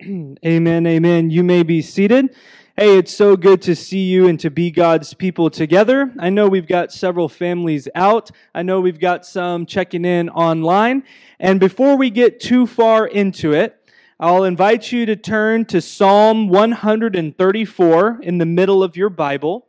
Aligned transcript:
amen, 0.46 0.86
amen. 0.86 1.28
You 1.28 1.42
may 1.42 1.62
be 1.62 1.82
seated. 1.82 2.34
Hey, 2.74 2.96
it's 2.96 3.14
so 3.14 3.36
good 3.36 3.60
to 3.62 3.76
see 3.76 4.04
you 4.04 4.28
and 4.28 4.40
to 4.40 4.50
be 4.50 4.70
God's 4.70 5.12
people 5.12 5.50
together. 5.50 6.10
I 6.18 6.30
know 6.30 6.48
we've 6.48 6.66
got 6.66 6.90
several 6.90 7.28
families 7.28 7.86
out. 7.94 8.30
I 8.54 8.62
know 8.62 8.80
we've 8.80 8.98
got 8.98 9.26
some 9.26 9.66
checking 9.66 10.06
in 10.06 10.30
online. 10.30 11.02
And 11.38 11.60
before 11.60 11.96
we 11.96 12.08
get 12.08 12.40
too 12.40 12.66
far 12.66 13.06
into 13.06 13.52
it, 13.52 13.76
I'll 14.18 14.44
invite 14.44 14.90
you 14.90 15.04
to 15.04 15.16
turn 15.16 15.66
to 15.66 15.82
Psalm 15.82 16.48
134 16.48 18.20
in 18.22 18.38
the 18.38 18.46
middle 18.46 18.82
of 18.82 18.96
your 18.96 19.10
Bible. 19.10 19.66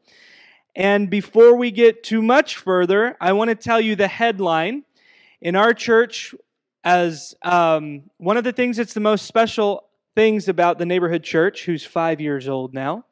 And 0.77 1.09
before 1.09 1.57
we 1.57 1.71
get 1.71 2.03
too 2.03 2.21
much 2.21 2.55
further, 2.55 3.17
I 3.19 3.33
want 3.33 3.49
to 3.49 3.55
tell 3.55 3.81
you 3.81 3.97
the 3.97 4.07
headline. 4.07 4.83
In 5.41 5.57
our 5.57 5.73
church, 5.73 6.33
as 6.85 7.35
um, 7.41 8.03
one 8.17 8.37
of 8.37 8.45
the 8.45 8.53
things 8.53 8.77
that's 8.77 8.93
the 8.93 9.01
most 9.01 9.25
special 9.25 9.87
things 10.15 10.47
about 10.47 10.77
the 10.77 10.85
neighborhood 10.85 11.23
church, 11.23 11.65
who's 11.65 11.85
five 11.85 12.19
years 12.19 12.47
old 12.47 12.73
now, 12.73 13.05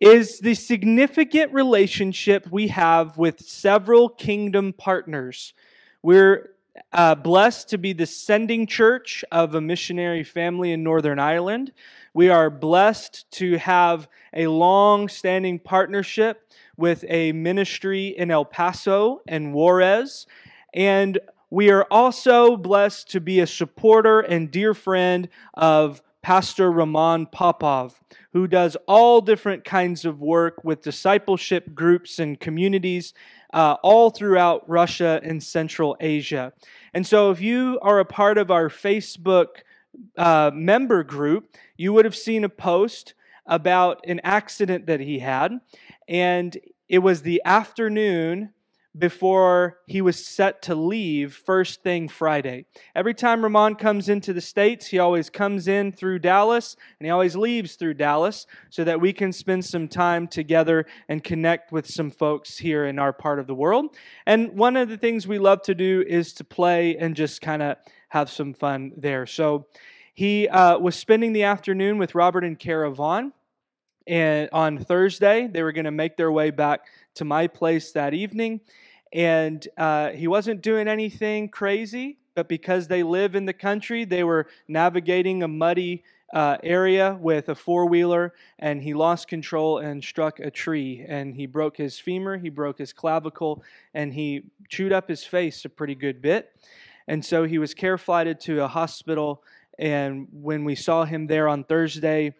is 0.00 0.38
the 0.40 0.54
significant 0.54 1.52
relationship 1.52 2.46
we 2.50 2.68
have 2.68 3.18
with 3.18 3.40
several 3.40 4.08
kingdom 4.08 4.72
partners. 4.72 5.54
We're 6.02 6.50
uh, 6.92 7.16
blessed 7.16 7.70
to 7.70 7.78
be 7.78 7.92
the 7.92 8.06
sending 8.06 8.66
church 8.66 9.24
of 9.32 9.54
a 9.54 9.60
missionary 9.60 10.22
family 10.22 10.72
in 10.72 10.82
Northern 10.82 11.18
Ireland. 11.18 11.72
We 12.14 12.30
are 12.30 12.50
blessed 12.50 13.30
to 13.32 13.58
have 13.58 14.08
a 14.32 14.46
long 14.46 15.08
standing 15.08 15.58
partnership 15.58 16.48
with 16.76 17.04
a 17.08 17.32
ministry 17.32 18.08
in 18.08 18.30
El 18.30 18.44
Paso 18.44 19.22
and 19.26 19.52
Juarez. 19.52 20.26
And 20.72 21.18
we 21.50 21.70
are 21.70 21.86
also 21.90 22.56
blessed 22.56 23.10
to 23.10 23.20
be 23.20 23.40
a 23.40 23.46
supporter 23.46 24.20
and 24.20 24.50
dear 24.50 24.74
friend 24.74 25.28
of 25.54 26.02
Pastor 26.22 26.70
Roman 26.70 27.26
Popov, 27.26 27.98
who 28.32 28.46
does 28.46 28.76
all 28.86 29.20
different 29.20 29.64
kinds 29.64 30.04
of 30.04 30.20
work 30.20 30.62
with 30.64 30.82
discipleship 30.82 31.74
groups 31.74 32.18
and 32.18 32.38
communities 32.38 33.14
uh, 33.54 33.76
all 33.82 34.10
throughout 34.10 34.68
Russia 34.68 35.20
and 35.22 35.42
Central 35.42 35.96
Asia. 36.00 36.52
And 36.92 37.06
so, 37.06 37.30
if 37.30 37.40
you 37.40 37.78
are 37.80 37.98
a 37.98 38.04
part 38.04 38.36
of 38.36 38.50
our 38.50 38.68
Facebook 38.68 39.62
uh, 40.16 40.50
member 40.52 41.02
group, 41.02 41.56
you 41.76 41.92
would 41.92 42.04
have 42.04 42.16
seen 42.16 42.44
a 42.44 42.48
post 42.48 43.14
about 43.46 44.04
an 44.06 44.20
accident 44.22 44.86
that 44.86 45.00
he 45.00 45.18
had. 45.20 45.58
And 46.06 46.58
it 46.88 46.98
was 46.98 47.22
the 47.22 47.40
afternoon 47.44 48.50
before 48.98 49.78
he 49.86 50.00
was 50.00 50.26
set 50.26 50.62
to 50.62 50.74
leave 50.74 51.34
first 51.34 51.82
thing 51.82 52.08
Friday. 52.08 52.66
Every 52.94 53.14
time 53.14 53.42
Ramon 53.42 53.76
comes 53.76 54.08
into 54.08 54.32
the 54.32 54.40
States, 54.40 54.86
he 54.86 54.98
always 54.98 55.30
comes 55.30 55.68
in 55.68 55.92
through 55.92 56.18
Dallas 56.20 56.76
and 56.98 57.06
he 57.06 57.10
always 57.10 57.36
leaves 57.36 57.76
through 57.76 57.94
Dallas 57.94 58.46
so 58.70 58.84
that 58.84 59.00
we 59.00 59.12
can 59.12 59.32
spend 59.32 59.64
some 59.64 59.88
time 59.88 60.26
together 60.26 60.86
and 61.08 61.22
connect 61.22 61.72
with 61.72 61.86
some 61.86 62.10
folks 62.10 62.58
here 62.58 62.86
in 62.86 62.98
our 62.98 63.12
part 63.12 63.38
of 63.38 63.46
the 63.46 63.54
world. 63.54 63.96
And 64.26 64.56
one 64.56 64.76
of 64.76 64.88
the 64.88 64.98
things 64.98 65.26
we 65.26 65.38
love 65.38 65.62
to 65.62 65.74
do 65.74 66.04
is 66.06 66.32
to 66.34 66.44
play 66.44 66.96
and 66.96 67.14
just 67.14 67.40
kind 67.40 67.62
of 67.62 67.76
have 68.08 68.30
some 68.30 68.54
fun 68.54 68.92
there. 68.96 69.26
So 69.26 69.66
he 70.14 70.48
uh, 70.48 70.78
was 70.78 70.96
spending 70.96 71.32
the 71.32 71.44
afternoon 71.44 71.98
with 71.98 72.14
Robert 72.14 72.44
and 72.44 72.58
Kara 72.58 72.90
Vaughn. 72.90 73.32
And 74.06 74.48
on 74.52 74.78
Thursday, 74.78 75.46
they 75.46 75.62
were 75.62 75.72
going 75.72 75.84
to 75.84 75.90
make 75.90 76.16
their 76.16 76.32
way 76.32 76.50
back 76.50 76.80
to 77.16 77.24
my 77.24 77.46
place 77.46 77.92
that 77.92 78.14
evening. 78.14 78.62
And 79.12 79.66
uh, 79.76 80.10
he 80.10 80.28
wasn't 80.28 80.62
doing 80.62 80.88
anything 80.88 81.48
crazy, 81.48 82.18
but 82.34 82.48
because 82.48 82.88
they 82.88 83.02
live 83.02 83.34
in 83.34 83.46
the 83.46 83.52
country, 83.52 84.04
they 84.04 84.24
were 84.24 84.46
navigating 84.68 85.42
a 85.42 85.48
muddy 85.48 86.04
uh, 86.32 86.58
area 86.62 87.16
with 87.20 87.48
a 87.48 87.54
four 87.54 87.86
wheeler, 87.86 88.34
and 88.58 88.82
he 88.82 88.92
lost 88.92 89.28
control 89.28 89.78
and 89.78 90.04
struck 90.04 90.40
a 90.40 90.50
tree. 90.50 91.04
And 91.08 91.34
he 91.34 91.46
broke 91.46 91.76
his 91.76 91.98
femur, 91.98 92.36
he 92.36 92.50
broke 92.50 92.78
his 92.78 92.92
clavicle, 92.92 93.62
and 93.94 94.12
he 94.12 94.42
chewed 94.68 94.92
up 94.92 95.08
his 95.08 95.24
face 95.24 95.64
a 95.64 95.68
pretty 95.68 95.94
good 95.94 96.20
bit. 96.20 96.52
And 97.06 97.24
so 97.24 97.44
he 97.44 97.58
was 97.58 97.72
care 97.72 97.96
flighted 97.96 98.40
to 98.40 98.62
a 98.62 98.68
hospital. 98.68 99.42
And 99.78 100.28
when 100.30 100.64
we 100.64 100.74
saw 100.74 101.04
him 101.04 101.26
there 101.26 101.48
on 101.48 101.64
Thursday, 101.64 102.34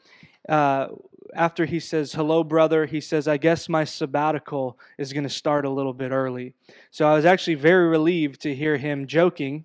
uh, 0.49 0.89
after 1.35 1.65
he 1.65 1.81
says, 1.81 2.13
Hello, 2.13 2.45
brother, 2.45 2.87
he 2.87 3.01
says, 3.01 3.29
I 3.29 3.37
guess 3.37 3.69
my 3.69 3.85
sabbatical 3.85 4.79
is 4.97 5.13
going 5.13 5.25
to 5.25 5.31
start 5.31 5.65
a 5.65 5.71
little 5.71 5.93
bit 5.93 6.11
early. 6.11 6.55
So 6.91 7.07
I 7.07 7.15
was 7.15 7.25
actually 7.25 7.55
very 7.55 7.89
relieved 7.89 8.41
to 8.43 8.55
hear 8.55 8.77
him 8.77 9.07
joking. 9.07 9.65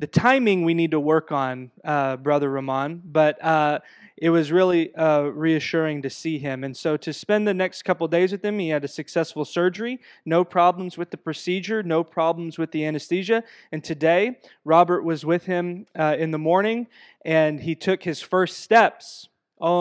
The 0.00 0.06
timing 0.06 0.64
we 0.64 0.74
need 0.74 0.90
to 0.90 1.00
work 1.00 1.32
on, 1.32 1.70
uh, 1.84 2.16
Brother 2.16 2.50
Ramon, 2.50 3.02
but 3.04 3.42
uh, 3.42 3.78
it 4.16 4.30
was 4.30 4.52
really 4.52 4.94
uh, 4.94 5.22
reassuring 5.22 6.02
to 6.02 6.10
see 6.10 6.38
him. 6.38 6.64
And 6.64 6.76
so 6.76 6.96
to 6.96 7.12
spend 7.12 7.48
the 7.48 7.54
next 7.54 7.82
couple 7.82 8.06
days 8.08 8.32
with 8.32 8.44
him, 8.44 8.58
he 8.58 8.68
had 8.68 8.84
a 8.84 8.88
successful 8.88 9.44
surgery, 9.44 10.00
no 10.24 10.44
problems 10.44 10.96
with 10.96 11.10
the 11.10 11.16
procedure, 11.16 11.82
no 11.82 12.04
problems 12.04 12.58
with 12.58 12.70
the 12.70 12.84
anesthesia. 12.84 13.42
And 13.72 13.82
today, 13.82 14.38
Robert 14.64 15.02
was 15.02 15.24
with 15.24 15.46
him 15.46 15.86
uh, 15.98 16.16
in 16.18 16.30
the 16.30 16.38
morning, 16.38 16.86
and 17.24 17.60
he 17.60 17.74
took 17.74 18.02
his 18.02 18.20
first 18.20 18.58
steps 18.60 19.28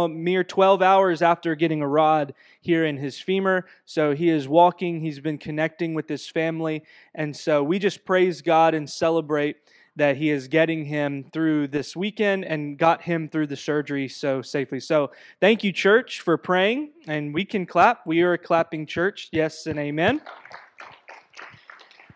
mere 0.07 0.43
12 0.43 0.81
hours 0.81 1.21
after 1.21 1.55
getting 1.55 1.81
a 1.81 1.87
rod 1.87 2.33
here 2.61 2.85
in 2.85 2.97
his 2.97 3.19
femur. 3.19 3.65
So 3.85 4.13
he 4.13 4.29
is 4.29 4.47
walking, 4.47 5.01
he's 5.01 5.19
been 5.19 5.37
connecting 5.37 5.93
with 5.93 6.07
his 6.07 6.27
family. 6.27 6.83
And 7.15 7.35
so 7.35 7.63
we 7.63 7.79
just 7.79 8.05
praise 8.05 8.41
God 8.41 8.73
and 8.73 8.89
celebrate 8.89 9.57
that 9.95 10.17
he 10.17 10.31
is 10.31 10.47
getting 10.47 10.85
him 10.85 11.25
through 11.31 11.67
this 11.67 11.95
weekend 11.95 12.45
and 12.45 12.77
got 12.77 13.01
him 13.01 13.29
through 13.29 13.47
the 13.47 13.55
surgery 13.55 14.07
so 14.07 14.41
safely. 14.41 14.79
So 14.79 15.11
thank 15.39 15.63
you, 15.63 15.71
church, 15.71 16.21
for 16.21 16.37
praying. 16.37 16.91
And 17.07 17.33
we 17.33 17.45
can 17.45 17.65
clap. 17.65 18.07
We 18.07 18.21
are 18.21 18.33
a 18.33 18.37
clapping 18.37 18.85
church. 18.87 19.29
Yes 19.31 19.67
and 19.67 19.77
amen. 19.77 20.21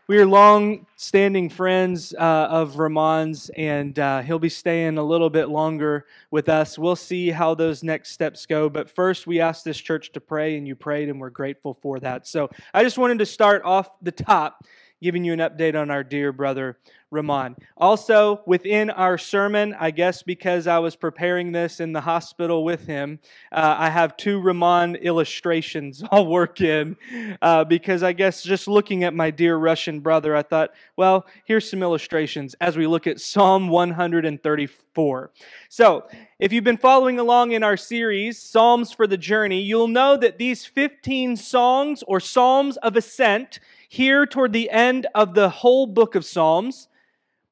We 0.10 0.20
are 0.20 0.26
long 0.26 0.86
standing 0.96 1.50
friends 1.50 2.14
uh, 2.18 2.48
of 2.50 2.80
Ramon's, 2.80 3.52
and 3.58 4.00
uh, 4.00 4.22
he'll 4.22 4.40
be 4.40 4.48
staying 4.48 4.98
a 4.98 5.04
little 5.04 5.30
bit 5.30 5.50
longer 5.50 6.06
with 6.32 6.48
us. 6.48 6.80
We'll 6.80 6.96
see 6.96 7.30
how 7.30 7.56
those 7.56 7.84
next 7.84 8.14
steps 8.14 8.46
go. 8.46 8.70
But 8.70 8.90
first, 8.90 9.28
we 9.28 9.42
asked 9.42 9.66
this 9.66 9.78
church 9.78 10.14
to 10.14 10.22
pray, 10.22 10.58
and 10.58 10.66
you 10.66 10.78
prayed, 10.78 11.10
and 11.10 11.20
we're 11.20 11.30
grateful 11.30 11.78
for 11.82 12.00
that. 12.00 12.26
So 12.26 12.50
I 12.74 12.84
just 12.84 12.98
wanted 12.98 13.20
to 13.20 13.26
start 13.26 13.64
off 13.66 13.90
the 14.02 14.14
top 14.14 14.64
giving 15.02 15.26
you 15.26 15.34
an 15.34 15.40
update 15.40 15.76
on 15.76 15.92
our 15.92 16.06
dear 16.06 16.32
brother 16.32 16.78
Ramon. 17.10 17.56
Also, 17.78 18.42
within 18.46 18.90
our 18.90 19.18
sermon, 19.18 19.74
I 19.80 19.92
guess 19.92 20.24
because 20.24 20.68
I 20.68 20.80
was 20.80 20.98
preparing 20.98 21.54
this 21.54 21.80
in 21.80 21.94
the 21.94 22.02
hospital 22.02 22.66
with 22.66 22.86
him, 22.86 23.20
uh, 23.52 23.76
I 23.78 23.90
have 23.90 24.18
two 24.18 24.42
Ramon 24.42 24.96
illustrations 24.96 26.04
I'll 26.12 26.28
work 26.28 26.60
in 26.60 26.98
uh, 27.42 27.64
because 27.64 28.04
I 28.04 28.12
guess 28.12 28.44
just 28.44 28.68
looking 28.68 29.06
at 29.06 29.14
my 29.14 29.32
dear 29.32 29.56
Russian 29.56 30.02
brother, 30.02 30.36
I 30.36 30.42
thought, 30.42 30.72
well, 30.98 31.26
here's 31.46 31.70
some 31.70 31.82
illustrations 31.82 32.56
as 32.60 32.76
we 32.76 32.88
look 32.88 33.08
at 33.08 33.22
Psalm 33.22 33.70
134. 33.70 35.32
So, 35.70 36.08
if 36.40 36.52
you've 36.52 36.64
been 36.64 36.78
following 36.78 37.20
along 37.20 37.54
in 37.54 37.64
our 37.64 37.78
series, 37.78 38.38
Psalms 38.38 38.92
for 38.92 39.08
the 39.08 39.18
Journey, 39.18 39.62
you'll 39.62 39.88
know 39.88 40.18
that 40.18 40.38
these 40.38 40.66
15 40.66 41.38
songs 41.38 42.04
or 42.06 42.20
Psalms 42.20 42.78
of 42.78 42.96
Ascent 42.96 43.60
here 43.88 44.26
toward 44.26 44.54
the 44.54 44.70
end 44.70 45.08
of 45.16 45.34
the 45.34 45.50
whole 45.50 45.86
book 45.86 46.16
of 46.16 46.26
Psalms. 46.26 46.88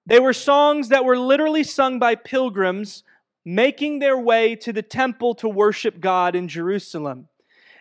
They 0.06 0.20
were 0.20 0.34
songs 0.34 0.90
that 0.90 1.06
were 1.06 1.18
literally 1.18 1.64
sung 1.64 2.00
by 2.00 2.16
pilgrims 2.16 3.04
making 3.46 4.00
their 4.00 4.18
way 4.18 4.56
to 4.56 4.74
the 4.74 4.82
temple 4.82 5.36
to 5.36 5.48
worship 5.48 6.00
God 6.00 6.36
in 6.36 6.48
Jerusalem. 6.48 7.28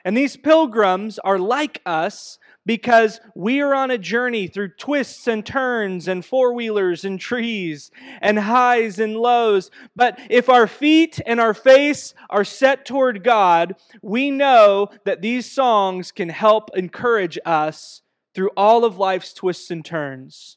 And 0.04 0.14
these 0.14 0.36
pilgrims 0.36 1.18
are 1.18 1.38
like 1.38 1.80
us 1.86 2.38
because 2.66 3.20
we 3.34 3.60
are 3.60 3.74
on 3.74 3.90
a 3.90 3.98
journey 3.98 4.46
through 4.46 4.68
twists 4.68 5.26
and 5.26 5.44
turns 5.44 6.08
and 6.08 6.24
four 6.24 6.52
wheelers 6.52 7.04
and 7.04 7.18
trees 7.18 7.90
and 8.20 8.38
highs 8.38 8.98
and 8.98 9.16
lows. 9.16 9.70
But 9.96 10.18
if 10.30 10.48
our 10.48 10.66
feet 10.66 11.20
and 11.26 11.40
our 11.40 11.54
face 11.54 12.14
are 12.28 12.44
set 12.44 12.84
toward 12.84 13.24
God, 13.24 13.76
we 14.02 14.30
know 14.30 14.88
that 15.04 15.22
these 15.22 15.50
songs 15.50 16.12
can 16.12 16.28
help 16.28 16.70
encourage 16.74 17.38
us 17.44 18.02
through 18.34 18.50
all 18.56 18.84
of 18.84 18.98
life's 18.98 19.32
twists 19.32 19.70
and 19.70 19.84
turns. 19.84 20.56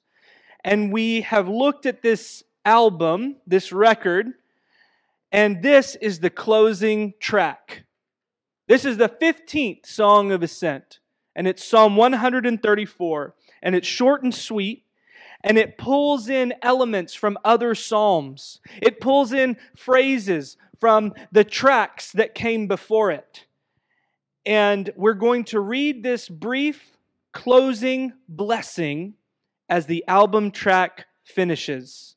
And 0.64 0.92
we 0.92 1.22
have 1.22 1.48
looked 1.48 1.86
at 1.86 2.02
this 2.02 2.44
album, 2.66 3.38
this 3.46 3.72
record, 3.72 4.34
and 5.32 5.62
this 5.62 5.96
is 5.96 6.20
the 6.20 6.30
closing 6.30 7.14
track. 7.20 7.84
This 8.68 8.84
is 8.84 8.98
the 8.98 9.10
15th 9.10 9.86
song 9.86 10.32
of 10.32 10.44
ascent, 10.44 11.00
and 11.36 11.48
it's 11.48 11.64
Psalm 11.64 11.96
134, 11.96 13.36
and 13.62 13.76
it's 13.76 13.88
short 13.88 14.24
and 14.24 14.34
sweet. 14.34 14.84
And 15.44 15.58
it 15.58 15.78
pulls 15.78 16.30
in 16.30 16.56
elements 16.64 17.14
from 17.14 17.38
other 17.46 17.76
Psalms. 17.76 18.60
It 18.82 19.00
pulls 19.00 19.32
in 19.32 19.56
phrases 19.76 20.58
from 20.80 21.14
the 21.32 21.44
tracks 21.44 22.12
that 22.14 22.34
came 22.34 22.68
before 22.68 23.12
it. 23.12 23.46
And 24.46 24.90
we're 24.96 25.14
going 25.14 25.44
to 25.46 25.60
read 25.60 26.02
this 26.02 26.28
brief 26.28 26.97
closing 27.34 28.14
blessing 28.28 29.14
as 29.70 29.86
the 29.86 30.04
album 30.08 30.52
track 30.52 31.06
finishes. 31.24 32.16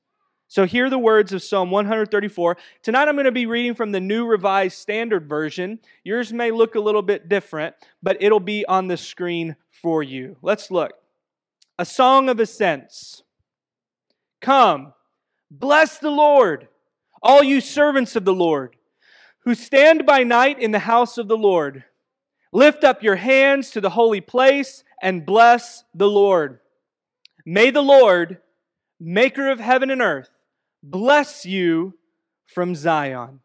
So, 0.48 0.66
hear 0.66 0.90
the 0.90 0.98
words 0.98 1.32
of 1.32 1.44
Psalm 1.44 1.70
134. 1.70 2.56
Tonight 2.82 3.06
I'm 3.06 3.14
going 3.14 3.24
to 3.24 3.30
be 3.30 3.46
reading 3.46 3.74
from 3.74 3.92
the 3.92 4.00
New 4.00 4.26
Revised 4.26 4.76
Standard 4.76 5.28
Version. 5.28 5.78
Yours 6.02 6.32
may 6.32 6.50
look 6.50 6.74
a 6.74 6.80
little 6.80 7.02
bit 7.02 7.28
different, 7.28 7.76
but 8.02 8.16
it'll 8.20 8.40
be 8.40 8.66
on 8.66 8.88
the 8.88 8.96
screen 8.96 9.54
for 9.70 10.02
you. 10.02 10.36
Let's 10.42 10.70
look. 10.70 10.92
A 11.78 11.84
song 11.84 12.28
of 12.28 12.40
ascents. 12.40 13.22
Come, 14.40 14.92
bless 15.50 15.98
the 15.98 16.10
Lord, 16.10 16.66
all 17.22 17.44
you 17.44 17.60
servants 17.60 18.16
of 18.16 18.24
the 18.24 18.34
Lord, 18.34 18.74
who 19.44 19.54
stand 19.54 20.04
by 20.04 20.24
night 20.24 20.58
in 20.58 20.72
the 20.72 20.80
house 20.80 21.16
of 21.16 21.28
the 21.28 21.36
Lord. 21.36 21.84
Lift 22.52 22.82
up 22.82 23.02
your 23.02 23.16
hands 23.16 23.70
to 23.70 23.80
the 23.80 23.90
holy 23.90 24.20
place 24.20 24.82
and 25.00 25.24
bless 25.24 25.84
the 25.94 26.08
Lord. 26.08 26.60
May 27.44 27.70
the 27.70 27.82
Lord, 27.82 28.38
maker 28.98 29.50
of 29.50 29.60
heaven 29.60 29.90
and 29.90 30.02
earth, 30.02 30.30
bless 30.82 31.46
you 31.46 31.94
from 32.46 32.74
Zion. 32.74 33.40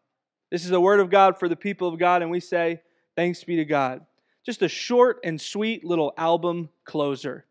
This 0.50 0.64
is 0.64 0.70
the 0.70 0.80
word 0.80 1.00
of 1.00 1.10
God 1.10 1.38
for 1.38 1.48
the 1.48 1.56
people 1.56 1.88
of 1.88 1.98
God, 1.98 2.22
and 2.22 2.30
we 2.30 2.40
say, 2.40 2.80
Thanks 3.16 3.44
be 3.44 3.56
to 3.56 3.64
God. 3.64 4.04
Just 4.44 4.62
a 4.62 4.68
short 4.68 5.20
and 5.24 5.40
sweet 5.40 5.84
little 5.84 6.12
album 6.16 6.68
closer. 6.84 7.46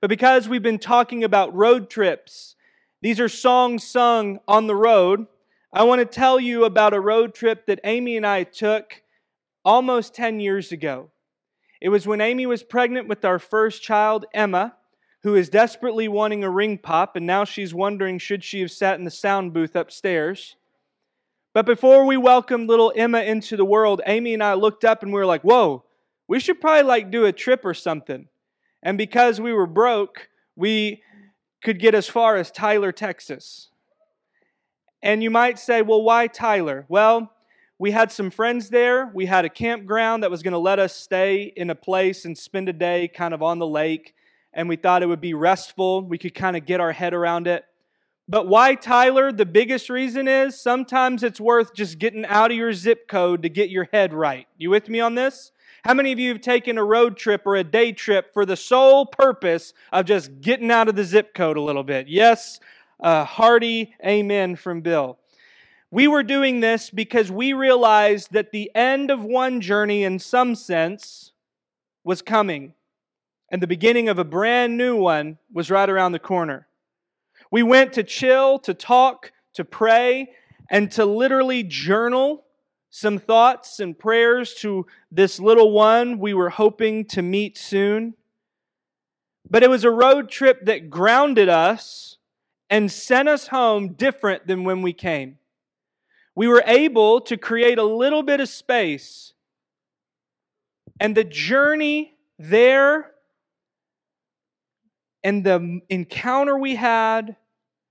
But 0.00 0.10
because 0.10 0.48
we've 0.48 0.62
been 0.62 0.78
talking 0.78 1.24
about 1.24 1.54
road 1.54 1.90
trips, 1.90 2.54
these 3.00 3.18
are 3.18 3.28
songs 3.28 3.84
sung 3.84 4.38
on 4.46 4.66
the 4.66 4.76
road. 4.76 5.26
I 5.72 5.84
want 5.84 6.00
to 6.00 6.04
tell 6.04 6.38
you 6.38 6.64
about 6.64 6.94
a 6.94 7.00
road 7.00 7.34
trip 7.34 7.66
that 7.66 7.80
Amy 7.84 8.16
and 8.16 8.26
I 8.26 8.44
took 8.44 9.02
almost 9.64 10.14
10 10.14 10.40
years 10.40 10.72
ago. 10.72 11.10
It 11.80 11.88
was 11.88 12.06
when 12.06 12.20
Amy 12.20 12.46
was 12.46 12.62
pregnant 12.62 13.08
with 13.08 13.24
our 13.24 13.38
first 13.38 13.82
child, 13.82 14.26
Emma 14.34 14.74
who 15.22 15.34
is 15.34 15.48
desperately 15.48 16.08
wanting 16.08 16.44
a 16.44 16.50
ring 16.50 16.78
pop, 16.78 17.16
and 17.16 17.26
now 17.26 17.44
she's 17.44 17.74
wondering 17.74 18.18
should 18.18 18.44
she 18.44 18.60
have 18.60 18.70
sat 18.70 18.98
in 18.98 19.04
the 19.04 19.10
sound 19.10 19.52
booth 19.52 19.74
upstairs. 19.74 20.56
But 21.52 21.66
before 21.66 22.04
we 22.04 22.16
welcomed 22.16 22.68
little 22.68 22.92
Emma 22.94 23.22
into 23.22 23.56
the 23.56 23.64
world, 23.64 24.00
Amy 24.06 24.34
and 24.34 24.42
I 24.42 24.54
looked 24.54 24.84
up 24.84 25.02
and 25.02 25.12
we 25.12 25.18
were 25.18 25.26
like, 25.26 25.42
whoa, 25.42 25.84
we 26.28 26.38
should 26.38 26.60
probably 26.60 26.84
like 26.84 27.10
do 27.10 27.24
a 27.24 27.32
trip 27.32 27.64
or 27.64 27.74
something. 27.74 28.28
And 28.82 28.96
because 28.96 29.40
we 29.40 29.52
were 29.52 29.66
broke, 29.66 30.28
we 30.54 31.02
could 31.64 31.80
get 31.80 31.94
as 31.94 32.06
far 32.06 32.36
as 32.36 32.52
Tyler, 32.52 32.92
Texas. 32.92 33.70
And 35.02 35.22
you 35.22 35.30
might 35.30 35.58
say, 35.58 35.82
well, 35.82 36.02
why 36.02 36.28
Tyler? 36.28 36.84
Well, 36.88 37.32
we 37.78 37.90
had 37.92 38.10
some 38.10 38.30
friends 38.30 38.70
there. 38.70 39.10
We 39.14 39.26
had 39.26 39.44
a 39.44 39.48
campground 39.48 40.22
that 40.22 40.30
was 40.30 40.42
going 40.42 40.52
to 40.52 40.58
let 40.58 40.78
us 40.78 40.94
stay 40.94 41.52
in 41.56 41.70
a 41.70 41.74
place 41.74 42.24
and 42.24 42.36
spend 42.36 42.68
a 42.68 42.72
day 42.72 43.08
kind 43.08 43.32
of 43.32 43.42
on 43.42 43.58
the 43.58 43.66
lake 43.66 44.14
and 44.52 44.68
we 44.68 44.76
thought 44.76 45.02
it 45.02 45.06
would 45.06 45.20
be 45.20 45.34
restful. 45.34 46.02
We 46.02 46.18
could 46.18 46.34
kind 46.34 46.56
of 46.56 46.66
get 46.66 46.80
our 46.80 46.92
head 46.92 47.14
around 47.14 47.46
it. 47.46 47.64
But 48.28 48.46
why 48.48 48.74
Tyler? 48.74 49.32
The 49.32 49.46
biggest 49.46 49.88
reason 49.88 50.26
is 50.28 50.60
sometimes 50.60 51.22
it's 51.22 51.40
worth 51.40 51.74
just 51.74 51.98
getting 51.98 52.26
out 52.26 52.50
of 52.50 52.56
your 52.56 52.72
zip 52.72 53.08
code 53.08 53.42
to 53.42 53.48
get 53.48 53.70
your 53.70 53.88
head 53.92 54.12
right. 54.12 54.46
You 54.58 54.70
with 54.70 54.88
me 54.88 55.00
on 55.00 55.14
this? 55.14 55.52
How 55.84 55.94
many 55.94 56.12
of 56.12 56.18
you 56.18 56.30
have 56.30 56.40
taken 56.40 56.76
a 56.76 56.84
road 56.84 57.16
trip 57.16 57.42
or 57.46 57.56
a 57.56 57.64
day 57.64 57.92
trip 57.92 58.34
for 58.34 58.44
the 58.44 58.56
sole 58.56 59.06
purpose 59.06 59.72
of 59.92 60.06
just 60.06 60.40
getting 60.40 60.70
out 60.70 60.88
of 60.88 60.96
the 60.96 61.04
zip 61.04 61.34
code 61.34 61.56
a 61.56 61.62
little 61.62 61.84
bit? 61.84 62.08
Yes, 62.08 62.58
a 63.00 63.24
hearty 63.24 63.94
amen 64.04 64.56
from 64.56 64.80
Bill. 64.80 65.18
We 65.90 66.06
were 66.06 66.22
doing 66.22 66.60
this 66.60 66.90
because 66.90 67.30
we 67.30 67.52
realized 67.52 68.32
that 68.32 68.52
the 68.52 68.70
end 68.74 69.10
of 69.10 69.24
one 69.24 69.60
journey, 69.60 70.04
in 70.04 70.18
some 70.18 70.54
sense, 70.54 71.32
was 72.04 72.22
coming 72.22 72.74
and 73.50 73.62
the 73.62 73.66
beginning 73.66 74.08
of 74.08 74.18
a 74.18 74.24
brand 74.24 74.76
new 74.76 74.96
one 74.96 75.38
was 75.52 75.70
right 75.70 75.88
around 75.88 76.12
the 76.12 76.18
corner. 76.18 76.66
We 77.50 77.62
went 77.62 77.94
to 77.94 78.02
chill, 78.02 78.58
to 78.60 78.74
talk, 78.74 79.32
to 79.54 79.64
pray, 79.64 80.32
and 80.70 80.90
to 80.92 81.06
literally 81.06 81.62
journal 81.62 82.44
some 82.90 83.18
thoughts 83.18 83.80
and 83.80 83.98
prayers 83.98 84.54
to 84.54 84.86
this 85.10 85.40
little 85.40 85.72
one 85.72 86.18
we 86.18 86.34
were 86.34 86.50
hoping 86.50 87.04
to 87.06 87.22
meet 87.22 87.56
soon. 87.56 88.14
But 89.48 89.62
it 89.62 89.70
was 89.70 89.84
a 89.84 89.90
road 89.90 90.30
trip 90.30 90.66
that 90.66 90.90
grounded 90.90 91.48
us 91.48 92.18
and 92.68 92.92
sent 92.92 93.28
us 93.28 93.48
home 93.48 93.94
different 93.94 94.46
than 94.46 94.64
when 94.64 94.82
we 94.82 94.92
came. 94.92 95.37
We 96.38 96.46
were 96.46 96.62
able 96.64 97.20
to 97.22 97.36
create 97.36 97.78
a 97.78 97.82
little 97.82 98.22
bit 98.22 98.38
of 98.38 98.48
space, 98.48 99.32
and 101.00 101.16
the 101.16 101.24
journey 101.24 102.14
there 102.38 103.10
and 105.24 105.42
the 105.42 105.80
encounter 105.88 106.56
we 106.56 106.76
had 106.76 107.34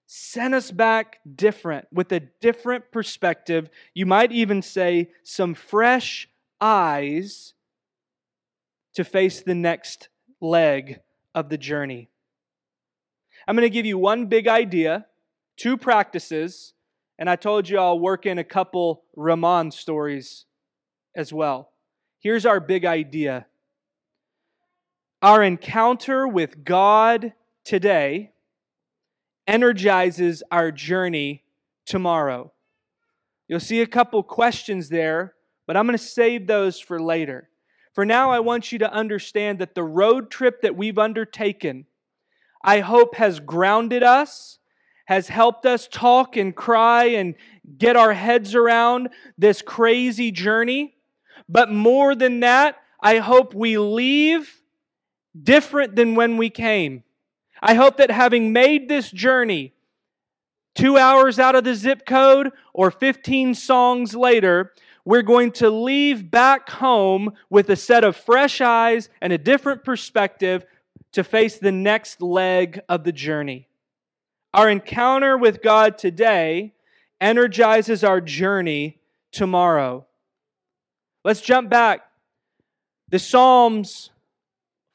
sent 0.06 0.54
us 0.54 0.72
back 0.72 1.20
different, 1.36 1.90
with 1.92 2.10
a 2.14 2.22
different 2.22 2.90
perspective. 2.90 3.70
You 3.94 4.06
might 4.06 4.32
even 4.32 4.62
say 4.62 5.10
some 5.24 5.54
fresh 5.54 6.30
eyes 6.62 7.54
to 8.94 9.04
face 9.04 9.42
the 9.42 9.56
next 9.56 10.08
leg 10.40 11.02
of 11.36 11.50
the 11.50 11.58
journey. 11.58 12.08
I'm 13.46 13.58
going 13.58 13.70
to 13.70 13.70
give 13.70 13.86
you 13.86 13.98
one 13.98 14.28
big 14.28 14.48
idea, 14.48 15.06
two 15.58 15.76
practices, 15.76 16.74
and 17.20 17.30
I 17.30 17.36
told 17.36 17.68
you 17.68 17.80
I'll 17.80 18.00
work 18.00 18.26
in 18.26 18.38
a 18.38 18.44
couple 18.44 19.04
Ramon 19.16 19.72
stories 19.72 20.46
as 21.16 21.34
well. 21.34 21.72
Here's 22.20 22.46
our 22.46 22.60
big 22.60 22.86
idea 22.86 23.46
our 25.22 25.42
encounter 25.42 26.28
with 26.28 26.64
God 26.64 27.34
today 27.66 28.34
energizes 29.48 30.44
our 30.52 30.72
journey 30.72 31.44
tomorrow. 31.86 32.52
You'll 33.48 33.60
see 33.60 33.82
a 33.82 33.88
couple 33.88 34.22
questions 34.22 34.90
there, 34.90 35.34
but 35.66 35.76
I'm 35.76 35.88
going 35.88 35.98
to 35.98 36.04
save 36.04 36.46
those 36.46 36.80
for 36.80 37.02
later. 37.02 37.50
For 37.94 38.06
now, 38.06 38.30
I 38.30 38.42
want 38.42 38.72
you 38.72 38.78
to 38.80 38.94
understand 38.94 39.58
that 39.60 39.74
the 39.74 39.84
road 39.84 40.30
trip 40.30 40.62
that 40.62 40.76
we've 40.76 41.00
undertaken, 41.00 41.88
I 42.62 42.82
hope, 42.82 43.16
has 43.16 43.40
grounded 43.40 44.04
us, 44.04 44.60
has 45.08 45.30
helped 45.30 45.66
us 45.66 45.88
talk 45.88 46.36
and 46.36 46.54
cry 46.54 47.06
and 47.06 47.34
get 47.78 47.96
our 47.96 48.14
heads 48.14 48.54
around 48.54 49.08
this 49.38 49.62
crazy 49.62 50.32
journey. 50.32 50.96
But 51.48 51.72
more 51.72 52.14
than 52.14 52.42
that, 52.42 52.76
I 53.02 53.20
hope 53.20 53.54
we 53.54 53.78
leave 53.78 54.62
different 55.42 55.96
than 55.96 56.16
when 56.16 56.36
we 56.36 56.50
came. 56.50 57.04
I 57.62 57.76
hope 57.76 57.98
that 57.98 58.12
having 58.12 58.52
made 58.52 58.90
this 58.90 59.10
journey 59.10 59.74
two 60.76 60.98
hours 60.98 61.40
out 61.40 61.56
of 61.56 61.64
the 61.64 61.74
zip 61.74 62.06
code 62.06 62.52
or 62.74 62.92
15 62.92 63.56
songs 63.56 64.14
later, 64.14 64.74
we're 65.06 65.22
going 65.22 65.54
to 65.54 65.70
leave 65.70 66.30
back 66.30 66.70
home 66.70 67.32
with 67.50 67.70
a 67.70 67.78
set 67.78 68.04
of 68.04 68.18
fresh 68.18 68.60
eyes 68.60 69.08
and 69.22 69.32
a 69.32 69.38
different 69.38 69.86
perspective 69.86 70.66
to 71.14 71.24
face 71.24 71.60
the 71.60 71.72
next 71.72 72.22
leg 72.22 72.82
of 72.90 73.06
the 73.06 73.14
journey. 73.14 73.67
Our 74.54 74.70
encounter 74.70 75.38
with 75.38 75.62
God 75.62 75.98
today 75.98 76.74
energizes 77.20 78.04
our 78.04 78.22
journey 78.22 79.00
tomorrow. 79.32 80.06
Let's 81.24 81.42
jump 81.42 81.70
back. 81.70 82.02
The 83.10 83.20
Psalms 83.20 84.12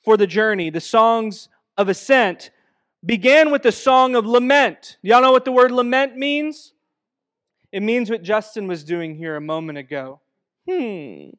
for 0.04 0.16
the 0.16 0.26
journey, 0.26 0.70
the 0.70 0.80
songs 0.80 1.48
of 1.76 1.88
ascent, 1.88 2.50
began 3.04 3.50
with 3.50 3.62
the 3.62 3.72
song 3.72 4.14
of 4.14 4.26
lament. 4.26 4.98
Y'all 5.02 5.22
know 5.22 5.32
what 5.32 5.44
the 5.44 5.52
word 5.52 5.70
lament 5.70 6.16
means? 6.16 6.72
It 7.72 7.82
means 7.82 8.10
what 8.10 8.22
Justin 8.22 8.66
was 8.66 8.84
doing 8.84 9.16
here 9.16 9.36
a 9.36 9.40
moment 9.40 9.78
ago. 9.78 10.20
Hmm. 10.68 11.30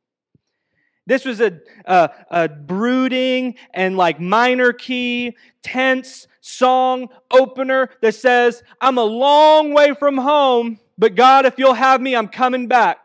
This 1.05 1.25
was 1.25 1.41
a, 1.41 1.59
a, 1.85 2.09
a, 2.31 2.47
brooding 2.47 3.55
and 3.73 3.97
like 3.97 4.19
minor 4.19 4.71
key, 4.71 5.35
tense 5.61 6.27
song 6.45 7.07
opener 7.31 7.89
that 8.01 8.13
says, 8.15 8.63
I'm 8.81 8.97
a 8.97 9.03
long 9.03 9.73
way 9.73 9.93
from 9.93 10.17
home, 10.17 10.77
but 10.97 11.15
God, 11.15 11.45
if 11.45 11.57
you'll 11.57 11.73
have 11.73 12.01
me, 12.01 12.15
I'm 12.15 12.27
coming 12.27 12.67
back. 12.67 12.99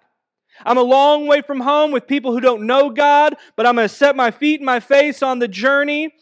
I'm 0.66 0.76
a 0.76 0.82
long 0.82 1.28
way 1.28 1.40
from 1.42 1.60
home 1.60 1.92
with 1.92 2.08
people 2.08 2.32
who 2.32 2.40
don't 2.40 2.66
know 2.66 2.90
God, 2.90 3.36
but 3.54 3.64
I'm 3.64 3.76
going 3.76 3.88
to 3.88 3.94
set 3.94 4.16
my 4.16 4.32
feet 4.32 4.58
and 4.58 4.66
my 4.66 4.80
face 4.80 5.22
on 5.22 5.38
the 5.38 5.46
journey. 5.46 6.12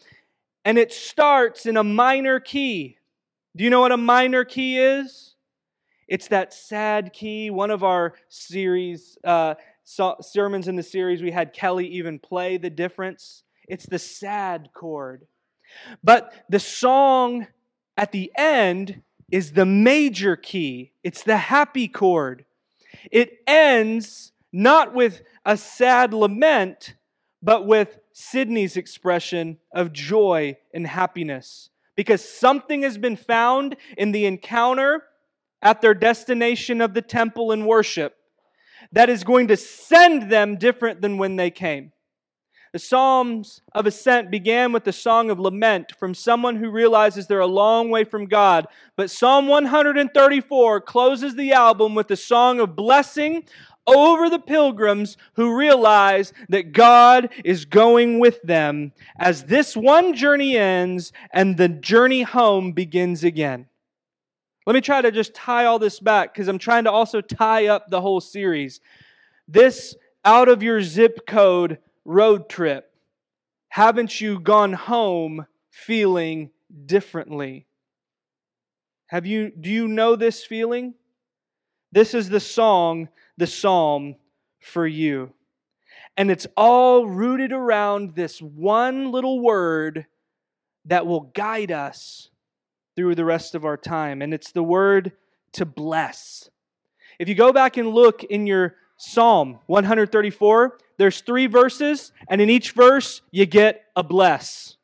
And 0.63 0.77
it 0.77 0.93
starts 0.93 1.65
in 1.65 1.75
a 1.75 1.83
minor 1.83 2.39
key. 2.39 2.99
Do 3.55 3.63
you 3.63 3.71
know 3.71 3.81
what 3.81 3.91
a 3.91 3.97
minor 3.97 4.45
key 4.45 4.77
is? 4.77 5.33
It's 6.07 6.27
that 6.27 6.53
sad 6.53 7.13
key. 7.13 7.49
One 7.49 7.71
of 7.71 7.83
our 7.83 8.13
series, 8.29 9.17
uh, 9.23 9.55
sermons 9.83 10.67
in 10.67 10.75
the 10.75 10.83
series, 10.83 11.23
we 11.23 11.31
had 11.31 11.51
Kelly 11.51 11.87
even 11.87 12.19
play 12.19 12.57
the 12.57 12.69
difference. 12.69 13.41
It's 13.67 13.87
the 13.87 13.97
sad 13.97 14.69
chord. 14.75 15.25
But 16.03 16.33
the 16.49 16.59
song 16.59 17.47
at 17.95 18.11
the 18.11 18.31
end 18.35 19.01
is 19.31 19.51
the 19.51 19.65
major 19.65 20.35
key, 20.35 20.93
it's 21.03 21.23
the 21.23 21.37
happy 21.37 21.87
chord. 21.87 22.45
It 23.11 23.39
ends 23.45 24.31
not 24.53 24.93
with 24.93 25.21
a 25.45 25.57
sad 25.57 26.13
lament, 26.13 26.95
but 27.41 27.65
with 27.65 27.99
Sydney's 28.13 28.77
expression 28.77 29.57
of 29.73 29.93
joy 29.93 30.57
and 30.73 30.87
happiness. 30.87 31.69
Because 31.95 32.27
something 32.27 32.83
has 32.83 32.97
been 32.97 33.15
found 33.15 33.75
in 33.97 34.11
the 34.11 34.25
encounter 34.25 35.03
at 35.61 35.81
their 35.81 35.93
destination 35.93 36.81
of 36.81 36.93
the 36.93 37.01
temple 37.01 37.51
and 37.51 37.65
worship 37.65 38.15
that 38.91 39.09
is 39.09 39.23
going 39.23 39.47
to 39.47 39.57
send 39.57 40.31
them 40.31 40.57
different 40.57 41.01
than 41.01 41.17
when 41.17 41.35
they 41.35 41.49
came. 41.49 41.91
The 42.77 42.83
Psalms 42.83 43.63
of 43.73 43.87
Ascent 43.87 44.29
began 44.29 44.71
with 44.71 44.83
the 44.83 44.93
song 44.93 45.31
of 45.31 45.39
lament 45.39 45.93
from 45.97 46.13
someone 46.13 46.57
who 46.57 46.69
realizes 46.69 47.25
they're 47.25 47.39
a 47.39 47.47
long 47.47 47.89
way 47.89 48.03
from 48.03 48.27
God. 48.27 48.67
But 48.95 49.09
Psalm 49.09 49.47
134 49.47 50.81
closes 50.81 51.33
the 51.33 51.53
album 51.53 51.95
with 51.95 52.11
a 52.11 52.15
song 52.15 52.59
of 52.59 52.75
blessing 52.75 53.45
over 53.87 54.29
the 54.29 54.37
pilgrims 54.37 55.17
who 55.33 55.57
realize 55.57 56.33
that 56.49 56.71
God 56.71 57.29
is 57.43 57.65
going 57.65 58.19
with 58.19 58.39
them 58.43 58.91
as 59.17 59.45
this 59.45 59.75
one 59.75 60.13
journey 60.13 60.55
ends 60.55 61.11
and 61.31 61.57
the 61.57 61.69
journey 61.69 62.21
home 62.21 62.73
begins 62.73 63.23
again. 63.23 63.65
Let 64.67 64.75
me 64.75 64.81
try 64.81 65.01
to 65.01 65.11
just 65.11 65.33
tie 65.33 65.65
all 65.65 65.79
this 65.79 65.99
back 65.99 66.31
because 66.31 66.47
I'm 66.47 66.59
trying 66.59 66.83
to 66.83 66.91
also 66.91 67.21
tie 67.21 67.69
up 67.69 67.89
the 67.89 68.01
whole 68.01 68.21
series. 68.21 68.81
This 69.47 69.95
out 70.23 70.47
of 70.47 70.61
your 70.61 70.83
zip 70.83 71.25
code 71.25 71.79
road 72.07 72.47
trip, 72.49 72.89
haven't 73.67 74.19
you 74.19 74.39
gone 74.39 74.73
home 74.73 75.45
feeling 75.69 76.49
differently? 76.85 77.67
Have 79.07 79.25
you 79.25 79.51
do 79.51 79.69
you 79.69 79.87
know 79.87 80.15
this 80.15 80.43
feeling? 80.43 80.95
This 81.91 82.13
is 82.13 82.29
the 82.29 82.39
song, 82.39 83.09
the 83.37 83.45
psalm 83.45 84.15
for 84.59 84.87
you. 84.87 85.33
And 86.15 86.31
it's 86.31 86.47
all 86.57 87.05
rooted 87.05 87.51
around 87.51 88.15
this 88.15 88.41
one 88.41 89.11
little 89.11 89.39
word 89.39 90.07
that 90.85 91.05
will 91.05 91.31
guide 91.35 91.71
us 91.71 92.29
through 92.95 93.15
the 93.15 93.25
rest 93.25 93.53
of 93.53 93.65
our 93.65 93.77
time. 93.77 94.21
And 94.21 94.33
it's 94.33 94.51
the 94.51 94.63
word 94.63 95.11
to 95.53 95.65
bless. 95.65 96.49
If 97.19 97.29
you 97.29 97.35
go 97.35 97.53
back 97.53 97.77
and 97.77 97.89
look 97.89 98.23
in 98.23 98.47
your 98.47 98.75
Psalm 98.97 99.59
134, 99.67 100.77
there's 100.97 101.21
three 101.21 101.47
verses, 101.47 102.11
and 102.27 102.41
in 102.41 102.49
each 102.49 102.71
verse, 102.71 103.21
you 103.31 103.45
get 103.45 103.85
a 103.95 104.03
bless. 104.03 104.77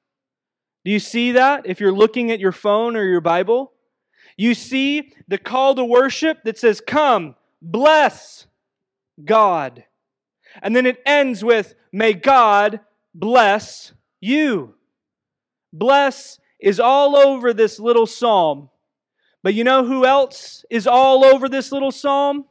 Do 0.86 0.92
you 0.92 1.00
see 1.00 1.34
that 1.34 1.66
if 1.66 1.80
you're 1.80 1.92
looking 1.92 2.32
at 2.32 2.40
your 2.40 2.52
phone 2.52 2.96
or 2.96 3.04
your 3.04 3.22
Bible? 3.22 3.72
You 4.38 4.54
see 4.54 5.14
the 5.28 5.38
call 5.38 5.76
to 5.76 5.86
worship 5.86 6.44
that 6.44 6.58
says, 6.58 6.82
Come, 6.82 7.36
bless 7.62 8.48
God. 9.24 9.84
And 10.62 10.76
then 10.76 10.86
it 10.86 11.02
ends 11.06 11.44
with, 11.44 11.74
May 11.92 12.14
God 12.14 12.80
bless 13.14 13.94
you. 14.20 14.76
Bless 15.72 16.40
is 16.60 16.80
all 16.80 17.16
over 17.16 17.54
this 17.54 17.80
little 17.80 18.06
psalm. 18.06 18.70
But 19.42 19.54
you 19.54 19.64
know 19.64 19.84
who 19.84 20.06
else 20.06 20.64
is 20.70 20.88
all 20.88 21.26
over 21.26 21.50
this 21.50 21.72
little 21.72 21.92
psalm? 21.92 22.46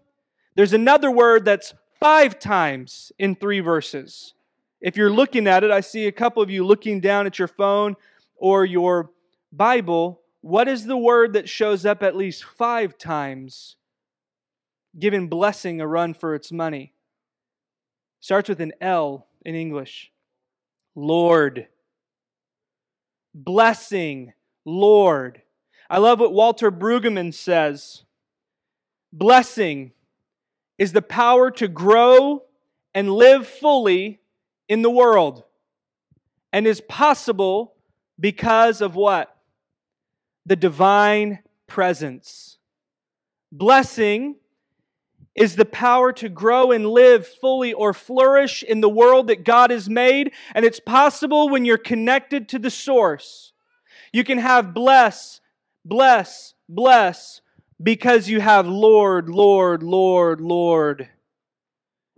There's 0.54 0.74
another 0.74 1.10
word 1.10 1.44
that's 1.44 1.72
five 2.02 2.36
times 2.40 3.12
in 3.20 3.36
three 3.36 3.60
verses. 3.60 4.34
If 4.80 4.96
you're 4.96 5.08
looking 5.08 5.46
at 5.46 5.62
it, 5.62 5.70
I 5.70 5.82
see 5.82 6.08
a 6.08 6.12
couple 6.12 6.42
of 6.42 6.50
you 6.50 6.66
looking 6.66 6.98
down 6.98 7.26
at 7.26 7.38
your 7.38 7.46
phone 7.46 7.94
or 8.34 8.64
your 8.64 9.12
Bible. 9.52 10.20
What 10.40 10.66
is 10.66 10.84
the 10.84 10.96
word 10.96 11.34
that 11.34 11.48
shows 11.48 11.86
up 11.86 12.02
at 12.02 12.16
least 12.16 12.42
five 12.42 12.98
times, 12.98 13.76
giving 14.98 15.28
blessing 15.28 15.80
a 15.80 15.86
run 15.86 16.12
for 16.12 16.34
its 16.34 16.50
money? 16.50 16.92
Starts 18.18 18.48
with 18.48 18.60
an 18.60 18.72
L 18.80 19.28
in 19.46 19.54
English. 19.54 20.10
Lord. 20.96 21.68
Blessing, 23.32 24.32
Lord. 24.64 25.40
I 25.88 25.98
love 25.98 26.18
what 26.18 26.32
Walter 26.32 26.72
Brueggemann 26.72 27.32
says. 27.32 28.02
Blessing 29.12 29.92
is 30.78 30.92
the 30.92 31.02
power 31.02 31.50
to 31.50 31.68
grow 31.68 32.42
and 32.94 33.12
live 33.12 33.46
fully 33.46 34.20
in 34.68 34.82
the 34.82 34.90
world 34.90 35.44
and 36.52 36.66
is 36.66 36.80
possible 36.80 37.74
because 38.18 38.80
of 38.80 38.94
what? 38.94 39.36
The 40.46 40.56
divine 40.56 41.40
presence. 41.66 42.58
Blessing 43.50 44.36
is 45.34 45.56
the 45.56 45.64
power 45.64 46.12
to 46.12 46.28
grow 46.28 46.72
and 46.72 46.86
live 46.86 47.26
fully 47.26 47.72
or 47.72 47.92
flourish 47.92 48.62
in 48.62 48.80
the 48.80 48.88
world 48.88 49.28
that 49.28 49.44
God 49.44 49.70
has 49.70 49.88
made, 49.88 50.32
and 50.54 50.64
it's 50.64 50.80
possible 50.80 51.48
when 51.48 51.64
you're 51.64 51.78
connected 51.78 52.48
to 52.50 52.58
the 52.58 52.70
source. 52.70 53.52
You 54.12 54.24
can 54.24 54.38
have 54.38 54.74
bless, 54.74 55.40
bless, 55.84 56.54
bless, 56.68 57.41
because 57.82 58.28
you 58.28 58.40
have 58.40 58.66
Lord, 58.66 59.28
Lord, 59.28 59.82
Lord, 59.82 60.40
Lord. 60.40 61.08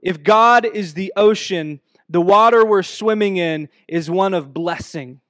If 0.02 0.22
God 0.22 0.66
is 0.66 0.94
the 0.94 1.12
ocean, 1.16 1.80
the 2.08 2.20
water 2.20 2.64
we're 2.64 2.82
swimming 2.82 3.36
in 3.36 3.68
is 3.88 4.10
one 4.10 4.34
of 4.34 4.52
blessing. 4.52 5.20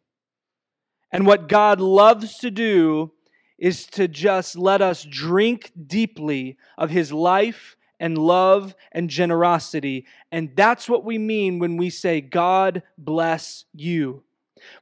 And 1.13 1.27
what 1.27 1.49
God 1.49 1.81
loves 1.81 2.39
to 2.39 2.51
do 2.51 3.13
is 3.59 3.87
to 3.87 4.09
just 4.09 4.59
let 4.59 4.83
us 4.83 5.07
drink 5.09 5.71
deeply 5.87 6.57
of 6.77 6.91
His 6.91 7.13
life 7.13 7.77
and 8.01 8.19
love 8.19 8.75
and 8.91 9.09
generosity. 9.09 10.07
And 10.33 10.57
that's 10.57 10.89
what 10.89 11.05
we 11.05 11.19
mean 11.19 11.61
when 11.61 11.77
we 11.77 11.91
say, 11.91 12.21
God 12.21 12.83
bless 12.99 13.65
you. 13.73 14.25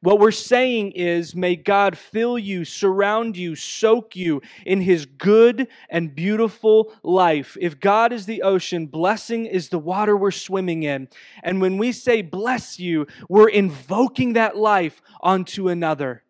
What 0.01 0.19
we're 0.19 0.31
saying 0.31 0.93
is, 0.93 1.35
may 1.35 1.57
God 1.57 1.97
fill 1.97 2.39
you, 2.39 2.65
surround 2.65 3.37
you, 3.37 3.55
soak 3.55 4.17
you 4.17 4.43
in 4.67 4.81
his 4.81 5.07
good 5.07 5.69
and 5.89 6.15
beautiful 6.15 6.93
life. 7.03 7.57
If 7.61 7.81
God 7.81 8.12
is 8.12 8.27
the 8.27 8.43
ocean, 8.43 8.87
blessing 8.87 9.47
is 9.47 9.69
the 9.69 9.79
water 9.79 10.17
we're 10.17 10.31
swimming 10.31 10.83
in. 10.83 11.09
And 11.43 11.61
when 11.61 11.79
we 11.79 11.93
say 11.93 12.23
bless 12.23 12.79
you, 12.79 13.07
we're 13.29 13.49
invoking 13.49 14.35
that 14.35 14.57
life 14.57 15.01
onto 15.21 15.69
another. 15.69 16.23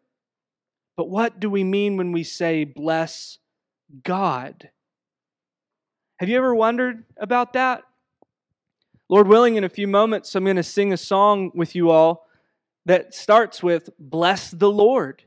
But 0.97 1.09
what 1.09 1.41
do 1.41 1.49
we 1.49 1.65
mean 1.65 1.97
when 1.97 2.13
we 2.13 2.25
say 2.25 2.65
bless 2.65 3.39
God? 4.05 4.71
Have 6.19 6.29
you 6.29 6.37
ever 6.37 6.55
wondered 6.55 7.05
about 7.17 7.55
that? 7.55 7.83
Lord 9.09 9.29
willing, 9.29 9.57
in 9.57 9.65
a 9.65 9.69
few 9.69 9.89
moments, 9.89 10.35
I'm 10.35 10.45
going 10.45 10.57
to 10.57 10.63
sing 10.63 10.93
a 10.93 10.97
song 10.97 11.51
with 11.55 11.75
you 11.75 11.91
all 11.91 12.27
that 12.87 13.15
starts 13.15 13.63
with, 13.63 13.91
Bless 13.99 14.51
the 14.51 14.71
Lord. 14.71 15.23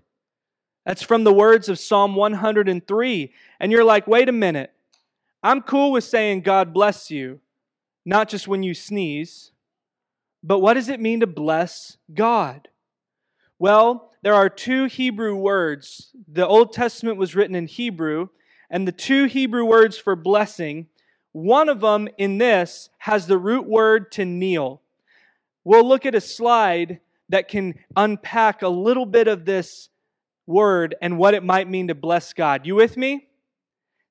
That's 0.85 1.01
from 1.01 1.23
the 1.23 1.33
words 1.33 1.67
of 1.67 1.79
Psalm 1.79 2.15
103. 2.15 3.33
And 3.59 3.71
you're 3.71 3.83
like, 3.83 4.07
wait 4.07 4.29
a 4.29 4.33
minute. 4.33 4.71
I'm 5.41 5.61
cool 5.61 5.91
with 5.91 6.03
saying 6.03 6.41
God 6.41 6.73
bless 6.73 7.09
you, 7.09 7.39
not 8.05 8.29
just 8.29 8.47
when 8.47 8.63
you 8.63 8.73
sneeze. 8.73 9.51
But 10.43 10.59
what 10.59 10.75
does 10.75 10.89
it 10.89 10.99
mean 10.99 11.21
to 11.21 11.27
bless 11.27 11.97
God? 12.13 12.67
Well, 13.57 14.11
there 14.21 14.35
are 14.35 14.49
two 14.49 14.85
Hebrew 14.85 15.35
words. 15.35 16.11
The 16.27 16.45
Old 16.47 16.71
Testament 16.71 17.17
was 17.17 17.35
written 17.35 17.55
in 17.55 17.67
Hebrew, 17.67 18.29
and 18.69 18.87
the 18.87 18.91
two 18.91 19.25
Hebrew 19.25 19.65
words 19.65 19.97
for 19.97 20.15
blessing, 20.15 20.87
one 21.31 21.69
of 21.69 21.81
them 21.81 22.07
in 22.17 22.37
this 22.37 22.89
has 22.99 23.27
the 23.27 23.37
root 23.37 23.67
word 23.67 24.11
to 24.13 24.25
kneel. 24.25 24.81
We'll 25.63 25.87
look 25.87 26.05
at 26.05 26.15
a 26.15 26.21
slide 26.21 26.99
that 27.29 27.47
can 27.47 27.75
unpack 27.95 28.61
a 28.61 28.69
little 28.69 29.05
bit 29.05 29.27
of 29.27 29.45
this 29.45 29.89
word 30.47 30.95
and 31.01 31.17
what 31.17 31.33
it 31.33 31.43
might 31.43 31.69
mean 31.69 31.87
to 31.87 31.95
bless 31.95 32.33
God. 32.33 32.65
You 32.65 32.75
with 32.75 32.97
me? 32.97 33.27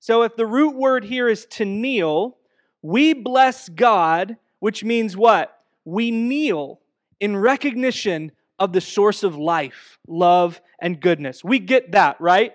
So, 0.00 0.23
if 0.23 0.37
the 0.37 0.47
root 0.47 0.76
word 0.76 1.04
here 1.04 1.28
is 1.28 1.47
to 1.52 1.64
kneel, 1.64 2.37
we 2.83 3.14
bless 3.14 3.68
God, 3.68 4.37
which 4.59 4.85
means 4.85 5.16
what? 5.16 5.59
We 5.85 6.11
kneel 6.11 6.80
in 7.21 7.37
recognition 7.37 8.33
of 8.59 8.73
the 8.73 8.80
source 8.80 9.23
of 9.23 9.37
life, 9.37 9.99
love, 10.06 10.61
and 10.78 11.00
goodness. 11.00 11.42
We 11.42 11.59
get 11.59 11.92
that, 11.92 12.21
right? 12.21 12.54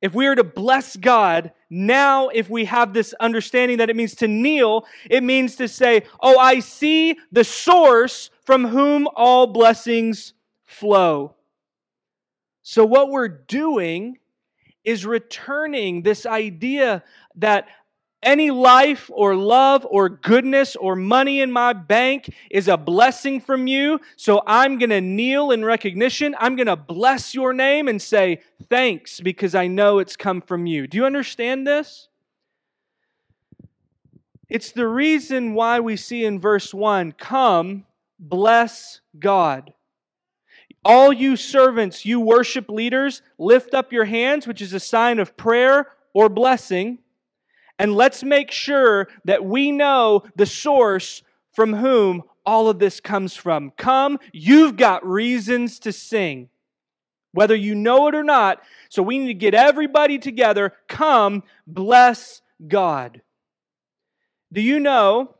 If 0.00 0.14
we 0.14 0.26
are 0.26 0.34
to 0.34 0.44
bless 0.44 0.96
God, 0.96 1.52
now 1.68 2.28
if 2.28 2.48
we 2.48 2.64
have 2.66 2.92
this 2.92 3.12
understanding 3.20 3.78
that 3.78 3.90
it 3.90 3.96
means 3.96 4.14
to 4.16 4.28
kneel, 4.28 4.86
it 5.10 5.22
means 5.22 5.56
to 5.56 5.68
say, 5.68 6.02
Oh, 6.20 6.38
I 6.38 6.60
see 6.60 7.18
the 7.32 7.44
source 7.44 8.30
from 8.44 8.66
whom 8.66 9.08
all 9.14 9.46
blessings 9.46 10.34
flow. 10.64 11.34
So, 12.62 12.84
what 12.84 13.10
we're 13.10 13.28
doing 13.28 14.18
is 14.84 15.04
returning 15.04 16.02
this 16.02 16.26
idea 16.26 17.02
that 17.36 17.68
any 18.22 18.50
life 18.50 19.10
or 19.12 19.34
love 19.36 19.86
or 19.88 20.08
goodness 20.08 20.74
or 20.76 20.96
money 20.96 21.40
in 21.40 21.52
my 21.52 21.72
bank 21.72 22.34
is 22.50 22.68
a 22.68 22.76
blessing 22.76 23.40
from 23.40 23.66
you. 23.66 24.00
So 24.16 24.42
I'm 24.46 24.78
going 24.78 24.90
to 24.90 25.00
kneel 25.00 25.50
in 25.50 25.64
recognition. 25.64 26.34
I'm 26.38 26.56
going 26.56 26.66
to 26.66 26.76
bless 26.76 27.34
your 27.34 27.52
name 27.52 27.88
and 27.88 28.00
say 28.00 28.40
thanks 28.68 29.20
because 29.20 29.54
I 29.54 29.66
know 29.66 29.98
it's 29.98 30.16
come 30.16 30.40
from 30.40 30.66
you. 30.66 30.86
Do 30.86 30.96
you 30.96 31.06
understand 31.06 31.66
this? 31.66 32.08
It's 34.48 34.72
the 34.72 34.86
reason 34.86 35.54
why 35.54 35.80
we 35.80 35.96
see 35.96 36.24
in 36.24 36.38
verse 36.38 36.72
1 36.72 37.12
come, 37.12 37.84
bless 38.18 39.00
God. 39.18 39.72
All 40.84 41.12
you 41.12 41.36
servants, 41.36 42.06
you 42.06 42.20
worship 42.20 42.68
leaders, 42.68 43.22
lift 43.38 43.74
up 43.74 43.92
your 43.92 44.04
hands, 44.04 44.46
which 44.46 44.62
is 44.62 44.72
a 44.72 44.78
sign 44.78 45.18
of 45.18 45.36
prayer 45.36 45.88
or 46.14 46.28
blessing, 46.28 46.98
and 47.78 47.94
let's 47.94 48.22
make 48.22 48.50
sure 48.50 49.08
that 49.24 49.44
we 49.44 49.70
know 49.70 50.22
the 50.36 50.46
source 50.46 51.22
from 51.52 51.74
whom 51.74 52.22
all 52.44 52.68
of 52.68 52.78
this 52.78 53.00
comes 53.00 53.34
from. 53.34 53.72
Come, 53.76 54.18
you've 54.32 54.76
got 54.76 55.06
reasons 55.06 55.78
to 55.80 55.92
sing, 55.92 56.48
whether 57.32 57.54
you 57.54 57.74
know 57.74 58.08
it 58.08 58.14
or 58.14 58.24
not. 58.24 58.62
So 58.88 59.02
we 59.02 59.18
need 59.18 59.26
to 59.28 59.34
get 59.34 59.54
everybody 59.54 60.18
together. 60.18 60.72
Come, 60.88 61.42
bless 61.66 62.40
God. 62.66 63.20
Do 64.52 64.60
you 64.60 64.78
know 64.78 65.34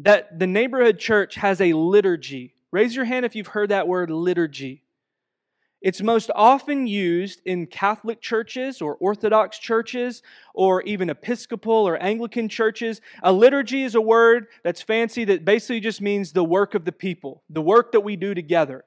that 0.00 0.38
the 0.38 0.46
neighborhood 0.46 0.98
church 0.98 1.34
has 1.34 1.60
a 1.60 1.72
liturgy? 1.72 2.54
Raise 2.70 2.94
your 2.94 3.04
hand 3.04 3.26
if 3.26 3.34
you've 3.34 3.48
heard 3.48 3.70
that 3.70 3.88
word 3.88 4.10
liturgy. 4.10 4.84
It's 5.82 6.02
most 6.02 6.30
often 6.34 6.86
used 6.86 7.40
in 7.46 7.66
Catholic 7.66 8.20
churches 8.20 8.82
or 8.82 8.96
Orthodox 8.96 9.58
churches 9.58 10.22
or 10.52 10.82
even 10.82 11.08
Episcopal 11.08 11.88
or 11.88 11.96
Anglican 12.02 12.50
churches. 12.50 13.00
A 13.22 13.32
liturgy 13.32 13.82
is 13.82 13.94
a 13.94 14.00
word 14.00 14.48
that's 14.62 14.82
fancy 14.82 15.24
that 15.24 15.46
basically 15.46 15.80
just 15.80 16.02
means 16.02 16.32
the 16.32 16.44
work 16.44 16.74
of 16.74 16.84
the 16.84 16.92
people, 16.92 17.42
the 17.48 17.62
work 17.62 17.92
that 17.92 18.00
we 18.00 18.16
do 18.16 18.34
together. 18.34 18.84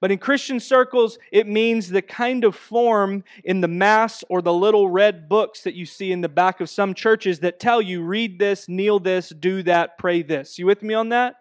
But 0.00 0.10
in 0.10 0.18
Christian 0.18 0.60
circles, 0.60 1.18
it 1.30 1.46
means 1.46 1.88
the 1.88 2.02
kind 2.02 2.44
of 2.44 2.54
form 2.54 3.24
in 3.42 3.60
the 3.60 3.68
Mass 3.68 4.24
or 4.28 4.42
the 4.42 4.52
little 4.52 4.88
red 4.88 5.28
books 5.28 5.62
that 5.62 5.74
you 5.74 5.86
see 5.86 6.12
in 6.12 6.20
the 6.20 6.28
back 6.28 6.60
of 6.60 6.68
some 6.68 6.94
churches 6.94 7.40
that 7.40 7.60
tell 7.60 7.80
you 7.80 8.02
read 8.02 8.38
this, 8.38 8.68
kneel 8.68 8.98
this, 8.98 9.28
do 9.28 9.62
that, 9.62 9.98
pray 9.98 10.22
this. 10.22 10.58
You 10.58 10.66
with 10.66 10.82
me 10.82 10.94
on 10.94 11.10
that? 11.10 11.36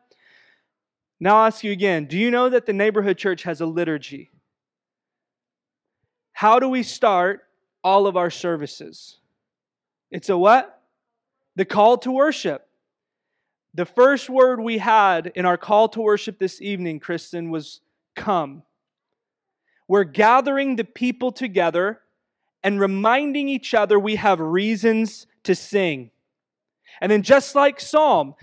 Now 1.20 1.38
I'll 1.38 1.48
ask 1.48 1.64
you 1.64 1.72
again 1.72 2.06
do 2.06 2.18
you 2.18 2.32
know 2.32 2.50
that 2.50 2.66
the 2.66 2.74
neighborhood 2.74 3.18
church 3.18 3.44
has 3.44 3.62
a 3.62 3.66
liturgy? 3.66 4.30
How 6.34 6.60
do 6.60 6.68
we 6.68 6.84
start 6.84 7.48
all 7.84 8.08
of 8.08 8.18
our 8.18 8.30
services? 8.30 9.18
It's 10.12 10.30
a 10.30 10.38
what? 10.38 10.82
The 11.56 11.66
call 11.66 11.98
to 12.00 12.12
worship. 12.12 12.68
The 13.76 13.86
first 13.86 14.30
word 14.30 14.60
we 14.60 14.80
had 14.80 15.32
in 15.36 15.46
our 15.46 15.58
call 15.58 15.88
to 15.90 16.02
worship 16.02 16.38
this 16.38 16.62
evening, 16.62 17.00
Kristen, 17.00 17.50
was 17.50 17.82
come. 18.16 18.64
We're 19.88 20.04
gathering 20.04 20.76
the 20.76 20.84
people 20.84 21.32
together 21.32 22.00
and 22.64 22.80
reminding 22.80 23.50
each 23.50 23.74
other 23.74 24.00
we 24.00 24.16
have 24.16 24.40
reasons 24.40 25.28
to 25.44 25.56
sing. 25.56 26.12
And 27.02 27.12
then, 27.12 27.24
just 27.24 27.56
like 27.56 27.80
Psalm 27.80 28.36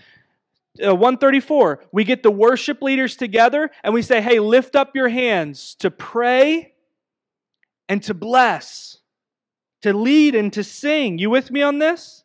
uh, 0.85 0.95
134, 0.95 1.85
we 1.93 2.05
get 2.05 2.23
the 2.23 2.31
worship 2.31 2.83
leaders 2.83 3.17
together 3.17 3.71
and 3.83 3.95
we 3.95 4.03
say, 4.03 4.21
hey, 4.21 4.41
lift 4.41 4.77
up 4.77 4.95
your 4.95 5.09
hands 5.09 5.75
to 5.77 5.91
pray 5.91 6.75
and 7.91 8.05
to 8.05 8.15
bless, 8.15 8.99
to 9.83 9.93
lead 9.93 10.37
and 10.37 10.53
to 10.53 10.63
sing. 10.63 11.19
You 11.19 11.29
with 11.29 11.51
me 11.51 11.61
on 11.61 11.81
this? 11.81 12.23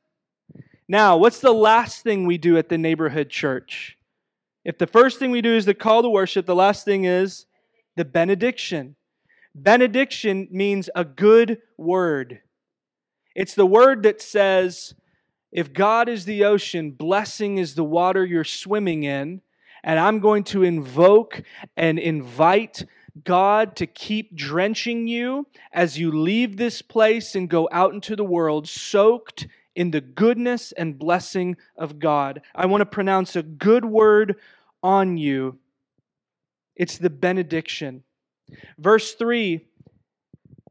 Now, 0.87 1.17
what's 1.17 1.39
the 1.39 1.51
last 1.51 2.03
thing 2.03 2.27
we 2.27 2.37
do 2.37 2.55
at 2.59 2.69
the 2.69 2.77
neighborhood 2.77 3.31
church? 3.31 3.97
If 4.63 4.77
the 4.77 4.85
first 4.85 5.17
thing 5.17 5.31
we 5.31 5.41
do 5.41 5.55
is 5.55 5.65
the 5.65 5.73
call 5.73 6.03
to 6.03 6.09
worship, 6.09 6.45
the 6.45 6.53
last 6.53 6.85
thing 6.85 7.05
is 7.05 7.47
the 7.95 8.05
benediction. 8.05 8.95
Benediction 9.55 10.47
means 10.51 10.87
a 10.93 11.03
good 11.03 11.63
word. 11.77 12.41
It's 13.35 13.55
the 13.55 13.65
word 13.65 14.03
that 14.03 14.21
says, 14.21 14.93
if 15.51 15.73
God 15.73 16.09
is 16.09 16.25
the 16.25 16.45
ocean, 16.45 16.91
blessing 16.91 17.57
is 17.57 17.73
the 17.73 17.83
water 17.83 18.23
you're 18.23 18.43
swimming 18.43 19.03
in, 19.03 19.41
and 19.83 19.99
I'm 19.99 20.19
going 20.19 20.43
to 20.45 20.61
invoke 20.61 21.41
and 21.75 21.97
invite 21.97 22.85
God 23.23 23.75
to 23.77 23.87
keep 23.87 24.35
drenching 24.35 25.07
you 25.07 25.47
as 25.71 25.97
you 25.97 26.11
leave 26.11 26.57
this 26.57 26.81
place 26.81 27.35
and 27.35 27.49
go 27.49 27.69
out 27.71 27.93
into 27.93 28.15
the 28.15 28.23
world 28.23 28.67
soaked 28.67 29.47
in 29.75 29.91
the 29.91 30.01
goodness 30.01 30.71
and 30.73 30.97
blessing 30.97 31.57
of 31.77 31.99
God. 31.99 32.41
I 32.53 32.65
want 32.65 32.81
to 32.81 32.85
pronounce 32.85 33.35
a 33.35 33.43
good 33.43 33.85
word 33.85 34.35
on 34.83 35.17
you. 35.17 35.57
It's 36.75 36.97
the 36.97 37.09
benediction. 37.09 38.03
Verse 38.77 39.13
3 39.13 39.65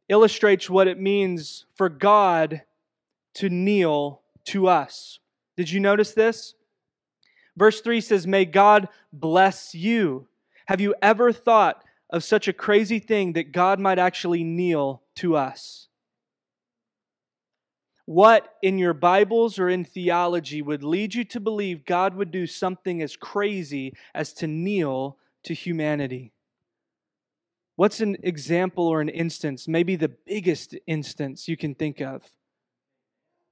illustrates 0.09 0.69
what 0.69 0.89
it 0.89 1.01
means 1.01 1.67
for 1.75 1.89
God 1.89 2.63
to 3.35 3.49
kneel 3.49 4.21
to 4.45 4.69
us. 4.69 5.19
Did 5.57 5.71
you 5.71 5.81
notice 5.81 6.13
this? 6.13 6.55
Verse 7.57 7.81
3 7.81 8.01
says, 8.01 8.27
May 8.27 8.45
God 8.45 8.89
bless 9.13 9.75
you. 9.75 10.27
Have 10.67 10.81
you 10.81 10.95
ever 11.03 11.33
thought 11.33 11.84
of 12.15 12.23
such 12.23 12.47
a 12.47 12.53
crazy 12.53 13.01
thing 13.01 13.33
that 13.33 13.51
God 13.51 13.81
might 13.81 13.99
actually 13.99 14.45
kneel 14.45 15.03
to 15.17 15.37
us? 15.37 15.89
What 18.07 18.55
in 18.63 18.79
your 18.79 18.95
Bibles 18.95 19.59
or 19.59 19.69
in 19.69 19.85
theology 19.85 20.63
would 20.63 20.85
lead 20.85 21.13
you 21.13 21.25
to 21.25 21.41
believe 21.41 21.85
God 21.85 22.15
would 22.15 22.31
do 22.31 22.47
something 22.47 23.03
as 23.03 23.17
crazy 23.17 23.95
as 24.15 24.33
to 24.35 24.47
kneel 24.47 25.19
to 25.43 25.55
humanity? 25.55 26.33
What's 27.75 28.01
an 28.01 28.17
example 28.23 28.87
or 28.87 29.01
an 29.01 29.09
instance, 29.09 29.67
maybe 29.67 29.97
the 29.97 30.15
biggest 30.25 30.77
instance 30.87 31.49
you 31.49 31.57
can 31.57 31.75
think 31.75 32.01
of? 32.01 32.23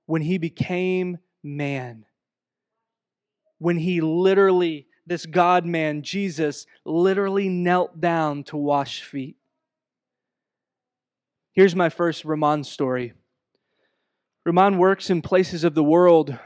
When 0.06 0.22
he 0.22 0.38
became 0.38 1.18
man. 1.42 2.04
When 3.58 3.76
he 3.76 4.00
literally, 4.00 4.86
this 5.06 5.26
God 5.26 5.64
man, 5.66 6.02
Jesus, 6.02 6.66
literally 6.84 7.48
knelt 7.48 8.00
down 8.00 8.44
to 8.44 8.56
wash 8.56 9.02
feet. 9.02 9.36
Here's 11.52 11.76
my 11.76 11.88
first 11.88 12.24
Ramon 12.24 12.64
story. 12.64 13.12
Ramon 14.44 14.78
works 14.78 15.10
in 15.10 15.22
places 15.22 15.64
of 15.64 15.74
the 15.74 15.84
world 15.84 16.36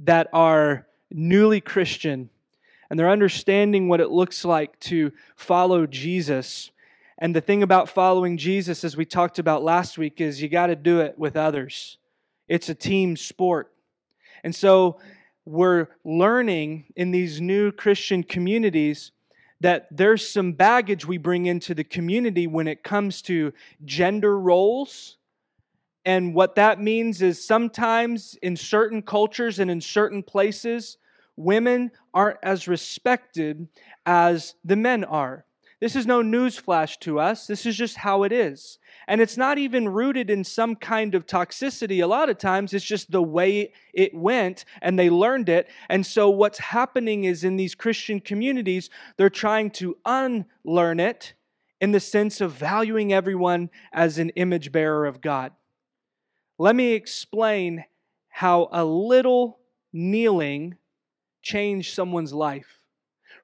that 0.00 0.28
are 0.32 0.86
newly 1.10 1.60
Christian 1.60 2.28
and 2.92 2.98
they're 2.98 3.08
understanding 3.08 3.88
what 3.88 4.02
it 4.02 4.10
looks 4.10 4.44
like 4.44 4.78
to 4.80 5.12
follow 5.34 5.86
Jesus. 5.86 6.70
And 7.16 7.34
the 7.34 7.40
thing 7.40 7.62
about 7.62 7.88
following 7.88 8.36
Jesus, 8.36 8.84
as 8.84 8.98
we 8.98 9.06
talked 9.06 9.38
about 9.38 9.64
last 9.64 9.96
week, 9.96 10.20
is 10.20 10.42
you 10.42 10.50
got 10.50 10.66
to 10.66 10.76
do 10.76 11.00
it 11.00 11.18
with 11.18 11.34
others. 11.34 11.96
It's 12.48 12.68
a 12.68 12.74
team 12.74 13.16
sport. 13.16 13.72
And 14.44 14.54
so 14.54 15.00
we're 15.44 15.88
learning 16.04 16.84
in 16.96 17.10
these 17.10 17.40
new 17.40 17.72
Christian 17.72 18.22
communities 18.22 19.12
that 19.60 19.86
there's 19.90 20.28
some 20.28 20.52
baggage 20.52 21.06
we 21.06 21.18
bring 21.18 21.46
into 21.46 21.74
the 21.74 21.84
community 21.84 22.46
when 22.46 22.66
it 22.66 22.82
comes 22.82 23.22
to 23.22 23.52
gender 23.84 24.38
roles 24.38 25.18
and 26.04 26.34
what 26.34 26.56
that 26.56 26.80
means 26.80 27.22
is 27.22 27.44
sometimes 27.44 28.36
in 28.42 28.56
certain 28.56 29.02
cultures 29.02 29.58
and 29.58 29.70
in 29.70 29.80
certain 29.80 30.22
places, 30.22 30.98
women 31.36 31.90
aren't 32.12 32.38
as 32.42 32.66
respected 32.66 33.68
as 34.04 34.54
the 34.64 34.76
men 34.76 35.04
are. 35.04 35.44
This 35.82 35.96
is 35.96 36.06
no 36.06 36.22
newsflash 36.22 37.00
to 37.00 37.18
us. 37.18 37.48
This 37.48 37.66
is 37.66 37.76
just 37.76 37.96
how 37.96 38.22
it 38.22 38.30
is. 38.30 38.78
And 39.08 39.20
it's 39.20 39.36
not 39.36 39.58
even 39.58 39.88
rooted 39.88 40.30
in 40.30 40.44
some 40.44 40.76
kind 40.76 41.12
of 41.16 41.26
toxicity. 41.26 42.04
A 42.04 42.06
lot 42.06 42.30
of 42.30 42.38
times 42.38 42.72
it's 42.72 42.84
just 42.84 43.10
the 43.10 43.20
way 43.20 43.72
it 43.92 44.14
went 44.14 44.64
and 44.80 44.96
they 44.96 45.10
learned 45.10 45.48
it. 45.48 45.68
And 45.88 46.06
so 46.06 46.30
what's 46.30 46.60
happening 46.60 47.24
is 47.24 47.42
in 47.42 47.56
these 47.56 47.74
Christian 47.74 48.20
communities, 48.20 48.90
they're 49.16 49.28
trying 49.28 49.72
to 49.72 49.96
unlearn 50.04 51.00
it 51.00 51.34
in 51.80 51.90
the 51.90 51.98
sense 51.98 52.40
of 52.40 52.52
valuing 52.52 53.12
everyone 53.12 53.68
as 53.92 54.18
an 54.18 54.28
image 54.36 54.70
bearer 54.70 55.04
of 55.04 55.20
God. 55.20 55.50
Let 56.60 56.76
me 56.76 56.92
explain 56.92 57.84
how 58.28 58.68
a 58.70 58.84
little 58.84 59.58
kneeling 59.92 60.76
changed 61.42 61.92
someone's 61.92 62.32
life. 62.32 62.78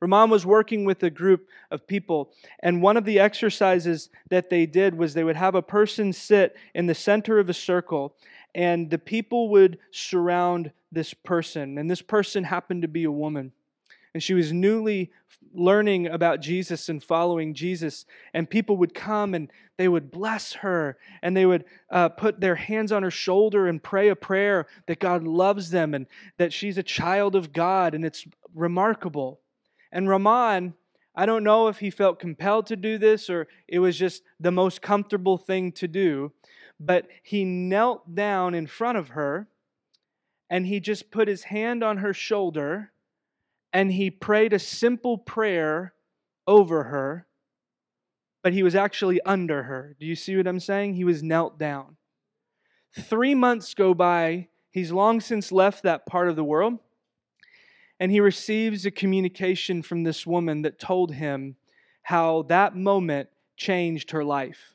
Ramon 0.00 0.30
was 0.30 0.46
working 0.46 0.84
with 0.84 1.02
a 1.02 1.10
group 1.10 1.48
of 1.70 1.86
people, 1.86 2.32
and 2.60 2.82
one 2.82 2.96
of 2.96 3.04
the 3.04 3.18
exercises 3.18 4.10
that 4.30 4.50
they 4.50 4.66
did 4.66 4.96
was 4.96 5.14
they 5.14 5.24
would 5.24 5.36
have 5.36 5.54
a 5.54 5.62
person 5.62 6.12
sit 6.12 6.56
in 6.74 6.86
the 6.86 6.94
center 6.94 7.38
of 7.38 7.48
a 7.48 7.54
circle, 7.54 8.14
and 8.54 8.90
the 8.90 8.98
people 8.98 9.48
would 9.50 9.78
surround 9.90 10.72
this 10.90 11.12
person. 11.12 11.78
And 11.78 11.90
this 11.90 12.02
person 12.02 12.44
happened 12.44 12.82
to 12.82 12.88
be 12.88 13.04
a 13.04 13.12
woman 13.12 13.52
and 14.14 14.22
she 14.22 14.34
was 14.34 14.52
newly 14.52 15.12
learning 15.54 16.08
about 16.08 16.40
Jesus 16.40 16.88
and 16.88 17.02
following 17.02 17.54
Jesus. 17.54 18.04
And 18.34 18.48
people 18.48 18.76
would 18.78 18.94
come 18.94 19.34
and 19.34 19.50
they 19.76 19.88
would 19.88 20.10
bless 20.10 20.54
her 20.54 20.98
and 21.22 21.36
they 21.36 21.46
would 21.46 21.64
uh, 21.90 22.08
put 22.08 22.40
their 22.40 22.54
hands 22.54 22.90
on 22.90 23.02
her 23.02 23.10
shoulder 23.10 23.66
and 23.66 23.82
pray 23.82 24.08
a 24.08 24.16
prayer 24.16 24.66
that 24.86 24.98
God 24.98 25.24
loves 25.24 25.70
them 25.70 25.94
and 25.94 26.06
that 26.36 26.52
she's 26.52 26.78
a 26.78 26.82
child 26.82 27.36
of 27.36 27.52
God. 27.52 27.94
And 27.94 28.04
it's 28.04 28.26
remarkable. 28.54 29.40
And 29.90 30.08
Ramon, 30.08 30.74
I 31.14 31.26
don't 31.26 31.44
know 31.44 31.68
if 31.68 31.78
he 31.78 31.90
felt 31.90 32.20
compelled 32.20 32.66
to 32.66 32.76
do 32.76 32.98
this 32.98 33.28
or 33.28 33.48
it 33.66 33.78
was 33.78 33.98
just 33.98 34.22
the 34.38 34.52
most 34.52 34.82
comfortable 34.82 35.36
thing 35.36 35.72
to 35.72 35.88
do, 35.88 36.32
but 36.78 37.06
he 37.22 37.44
knelt 37.44 38.14
down 38.14 38.54
in 38.54 38.66
front 38.66 38.98
of 38.98 39.08
her 39.10 39.48
and 40.50 40.66
he 40.66 40.80
just 40.80 41.10
put 41.10 41.28
his 41.28 41.44
hand 41.44 41.82
on 41.82 41.98
her 41.98 42.12
shoulder 42.12 42.92
and 43.72 43.92
he 43.92 44.10
prayed 44.10 44.52
a 44.52 44.58
simple 44.58 45.18
prayer 45.18 45.92
over 46.46 46.84
her, 46.84 47.26
but 48.42 48.52
he 48.52 48.62
was 48.62 48.74
actually 48.74 49.20
under 49.22 49.64
her. 49.64 49.96
Do 50.00 50.06
you 50.06 50.14
see 50.14 50.36
what 50.36 50.46
I'm 50.46 50.60
saying? 50.60 50.94
He 50.94 51.04
was 51.04 51.22
knelt 51.22 51.58
down. 51.58 51.96
Three 52.98 53.34
months 53.34 53.74
go 53.74 53.92
by. 53.92 54.48
He's 54.70 54.92
long 54.92 55.20
since 55.20 55.52
left 55.52 55.82
that 55.82 56.06
part 56.06 56.28
of 56.28 56.36
the 56.36 56.44
world. 56.44 56.78
And 58.00 58.12
he 58.12 58.20
receives 58.20 58.86
a 58.86 58.90
communication 58.90 59.82
from 59.82 60.04
this 60.04 60.26
woman 60.26 60.62
that 60.62 60.78
told 60.78 61.12
him 61.12 61.56
how 62.02 62.42
that 62.42 62.76
moment 62.76 63.28
changed 63.56 64.12
her 64.12 64.24
life. 64.24 64.74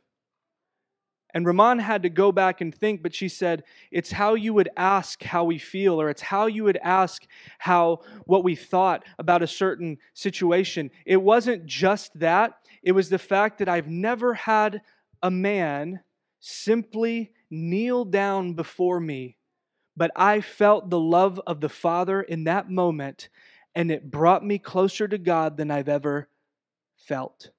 And 1.34 1.48
Ramon 1.48 1.80
had 1.80 2.04
to 2.04 2.10
go 2.10 2.32
back 2.32 2.62
and 2.62 2.74
think, 2.74 3.02
but 3.02 3.16
she 3.16 3.28
said, 3.28 3.64
It's 3.92 4.12
how 4.12 4.36
you 4.36 4.54
would 4.54 4.70
ask 4.78 5.24
how 5.24 5.46
we 5.46 5.58
feel, 5.58 6.00
or 6.00 6.10
it's 6.10 6.22
how 6.22 6.46
you 6.46 6.64
would 6.66 6.78
ask 6.78 7.26
how 7.58 8.02
what 8.26 8.44
we 8.44 8.56
thought 8.56 9.04
about 9.18 9.42
a 9.42 9.48
certain 9.48 9.98
situation. 10.14 10.92
It 11.06 11.22
wasn't 11.22 11.66
just 11.66 12.18
that, 12.20 12.54
it 12.84 12.92
was 12.92 13.10
the 13.10 13.18
fact 13.18 13.58
that 13.60 13.70
I've 13.70 13.88
never 13.88 14.36
had 14.36 14.82
a 15.24 15.32
man 15.32 16.02
simply 16.40 17.32
kneel 17.50 18.06
down 18.06 18.54
before 18.54 19.00
me, 19.00 19.38
but 19.96 20.12
I 20.16 20.42
felt 20.42 20.90
the 20.90 21.00
love 21.00 21.40
of 21.46 21.62
the 21.62 21.70
Father 21.70 22.22
in 22.22 22.46
that 22.46 22.70
moment, 22.70 23.30
and 23.76 23.92
it 23.92 24.10
brought 24.10 24.46
me 24.46 24.58
closer 24.58 25.08
to 25.08 25.18
God 25.18 25.58
than 25.58 25.72
I've 25.72 25.90
ever 25.90 26.28
felt. 26.96 27.50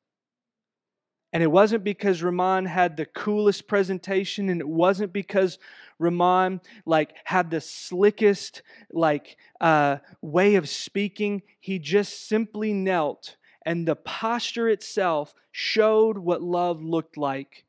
And 1.32 1.42
it 1.42 1.50
wasn't 1.50 1.82
because 1.82 2.22
Ramon 2.22 2.64
had 2.64 2.96
the 2.96 3.06
coolest 3.06 3.66
presentation, 3.66 4.48
and 4.48 4.60
it 4.60 4.68
wasn't 4.68 5.12
because 5.12 5.58
Ramon 5.98 6.60
like 6.86 7.14
had 7.24 7.50
the 7.50 7.60
slickest 7.60 8.62
like 8.92 9.36
uh, 9.60 9.96
way 10.22 10.54
of 10.54 10.68
speaking. 10.68 11.42
He 11.58 11.80
just 11.80 12.28
simply 12.28 12.72
knelt, 12.72 13.36
and 13.62 13.86
the 13.86 13.96
posture 13.96 14.68
itself 14.68 15.34
showed 15.50 16.18
what 16.18 16.40
love 16.40 16.82
looked 16.82 17.16
like. 17.16 17.63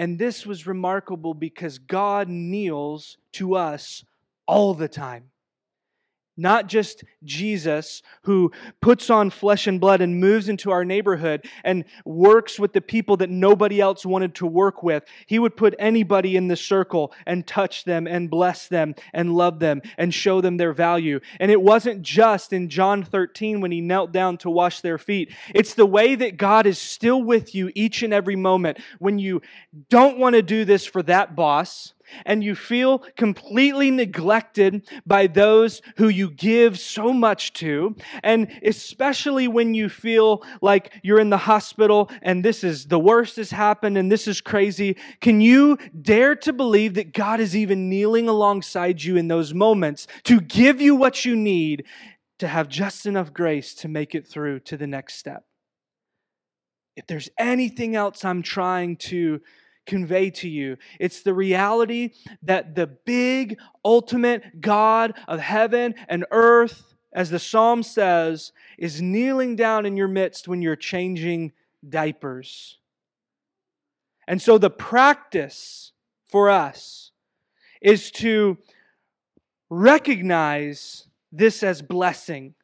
And 0.00 0.18
this 0.18 0.46
was 0.46 0.66
remarkable 0.66 1.34
because 1.34 1.76
God 1.76 2.26
kneels 2.26 3.18
to 3.32 3.54
us 3.54 4.02
all 4.46 4.72
the 4.72 4.88
time 4.88 5.24
not 6.40 6.66
just 6.66 7.04
Jesus 7.24 8.02
who 8.22 8.50
puts 8.80 9.10
on 9.10 9.30
flesh 9.30 9.66
and 9.66 9.80
blood 9.80 10.00
and 10.00 10.18
moves 10.18 10.48
into 10.48 10.70
our 10.70 10.84
neighborhood 10.84 11.46
and 11.64 11.84
works 12.04 12.58
with 12.58 12.72
the 12.72 12.80
people 12.80 13.18
that 13.18 13.30
nobody 13.30 13.80
else 13.80 14.06
wanted 14.06 14.34
to 14.36 14.46
work 14.46 14.82
with. 14.82 15.04
He 15.26 15.38
would 15.38 15.56
put 15.56 15.74
anybody 15.78 16.36
in 16.36 16.48
the 16.48 16.56
circle 16.56 17.12
and 17.26 17.46
touch 17.46 17.84
them 17.84 18.06
and 18.06 18.30
bless 18.30 18.68
them 18.68 18.94
and 19.12 19.34
love 19.34 19.58
them 19.58 19.82
and 19.98 20.14
show 20.14 20.40
them 20.40 20.56
their 20.56 20.72
value. 20.72 21.20
And 21.38 21.50
it 21.50 21.60
wasn't 21.60 22.02
just 22.02 22.52
in 22.52 22.68
John 22.68 23.04
13 23.04 23.60
when 23.60 23.70
he 23.70 23.80
knelt 23.80 24.12
down 24.12 24.38
to 24.38 24.50
wash 24.50 24.80
their 24.80 24.98
feet. 24.98 25.32
It's 25.54 25.74
the 25.74 25.86
way 25.86 26.14
that 26.14 26.38
God 26.38 26.66
is 26.66 26.78
still 26.78 27.22
with 27.22 27.54
you 27.54 27.70
each 27.74 28.02
and 28.02 28.14
every 28.14 28.36
moment 28.36 28.78
when 28.98 29.18
you 29.18 29.42
don't 29.88 30.18
want 30.18 30.34
to 30.36 30.42
do 30.42 30.64
this 30.64 30.86
for 30.86 31.02
that 31.02 31.36
boss 31.36 31.92
and 32.26 32.42
you 32.44 32.54
feel 32.54 33.00
completely 33.16 33.90
neglected 33.90 34.88
by 35.06 35.26
those 35.26 35.82
who 35.96 36.08
you 36.08 36.30
give 36.30 36.78
so 36.78 37.12
much 37.12 37.52
to, 37.54 37.96
and 38.22 38.48
especially 38.64 39.48
when 39.48 39.74
you 39.74 39.88
feel 39.88 40.42
like 40.62 40.92
you're 41.02 41.20
in 41.20 41.30
the 41.30 41.36
hospital 41.36 42.10
and 42.22 42.44
this 42.44 42.64
is 42.64 42.86
the 42.86 42.98
worst 42.98 43.36
has 43.36 43.50
happened 43.50 43.96
and 43.96 44.10
this 44.10 44.28
is 44.28 44.40
crazy, 44.40 44.96
can 45.20 45.40
you 45.40 45.78
dare 46.02 46.36
to 46.36 46.52
believe 46.52 46.94
that 46.94 47.12
God 47.12 47.40
is 47.40 47.56
even 47.56 47.88
kneeling 47.88 48.28
alongside 48.28 49.02
you 49.02 49.16
in 49.16 49.28
those 49.28 49.54
moments 49.54 50.06
to 50.24 50.40
give 50.40 50.80
you 50.80 50.94
what 50.94 51.24
you 51.24 51.36
need 51.36 51.84
to 52.38 52.48
have 52.48 52.68
just 52.68 53.06
enough 53.06 53.32
grace 53.32 53.74
to 53.74 53.88
make 53.88 54.14
it 54.14 54.26
through 54.26 54.60
to 54.60 54.76
the 54.76 54.86
next 54.86 55.16
step? 55.16 55.44
If 56.96 57.06
there's 57.06 57.30
anything 57.38 57.96
else 57.96 58.24
I'm 58.24 58.42
trying 58.42 58.96
to 58.96 59.40
convey 59.90 60.30
to 60.30 60.48
you. 60.48 60.78
It's 61.00 61.22
the 61.22 61.34
reality 61.34 62.12
that 62.42 62.76
the 62.76 62.86
big, 62.86 63.58
ultimate 63.84 64.60
God 64.60 65.14
of 65.26 65.40
heaven 65.40 65.96
and 66.08 66.24
earth, 66.30 66.94
as 67.12 67.28
the 67.28 67.40
psalm 67.40 67.82
says, 67.82 68.52
is 68.78 69.02
kneeling 69.02 69.56
down 69.56 69.84
in 69.84 69.96
your 69.96 70.08
midst 70.08 70.46
when 70.46 70.62
you're 70.62 70.76
changing 70.76 71.52
diapers. 71.86 72.78
And 74.28 74.40
so 74.40 74.58
the 74.58 74.70
practice 74.70 75.90
for 76.28 76.48
us 76.50 77.10
is 77.82 78.12
to 78.12 78.58
recognize 79.68 81.08
this 81.32 81.64
as 81.64 81.82
blessing 81.82 82.54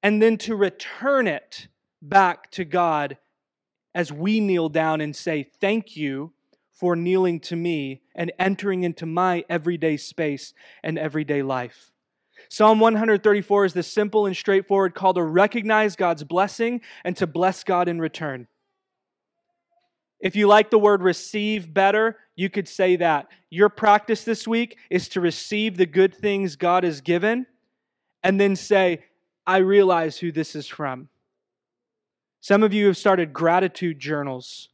and 0.00 0.22
then 0.22 0.38
to 0.38 0.54
return 0.54 1.26
it 1.26 1.66
back 2.00 2.52
to 2.52 2.64
God 2.64 3.18
as 3.94 4.12
we 4.12 4.40
kneel 4.40 4.68
down 4.68 5.00
and 5.00 5.14
say, 5.14 5.50
Thank 5.60 5.96
you 5.96 6.32
for 6.72 6.96
kneeling 6.96 7.40
to 7.40 7.56
me 7.56 8.00
and 8.14 8.32
entering 8.38 8.84
into 8.84 9.04
my 9.04 9.44
everyday 9.50 9.96
space 9.96 10.54
and 10.82 10.98
everyday 10.98 11.42
life. 11.42 11.90
Psalm 12.48 12.80
134 12.80 13.64
is 13.66 13.74
the 13.74 13.82
simple 13.82 14.26
and 14.26 14.34
straightforward 14.34 14.94
call 14.94 15.12
to 15.14 15.22
recognize 15.22 15.94
God's 15.94 16.24
blessing 16.24 16.80
and 17.04 17.16
to 17.18 17.26
bless 17.26 17.64
God 17.64 17.86
in 17.86 18.00
return. 18.00 18.48
If 20.20 20.36
you 20.36 20.46
like 20.46 20.70
the 20.70 20.78
word 20.78 21.02
receive 21.02 21.72
better, 21.72 22.18
you 22.36 22.50
could 22.50 22.68
say 22.68 22.96
that. 22.96 23.28
Your 23.50 23.68
practice 23.68 24.24
this 24.24 24.46
week 24.46 24.78
is 24.90 25.08
to 25.10 25.20
receive 25.20 25.76
the 25.76 25.86
good 25.86 26.14
things 26.14 26.56
God 26.56 26.84
has 26.84 27.00
given 27.00 27.46
and 28.22 28.40
then 28.40 28.56
say, 28.56 29.04
I 29.46 29.58
realize 29.58 30.18
who 30.18 30.30
this 30.32 30.54
is 30.54 30.66
from. 30.66 31.08
Some 32.40 32.62
of 32.62 32.72
you 32.72 32.86
have 32.86 32.96
started 32.96 33.32
gratitude 33.32 33.98
journals 33.98 34.70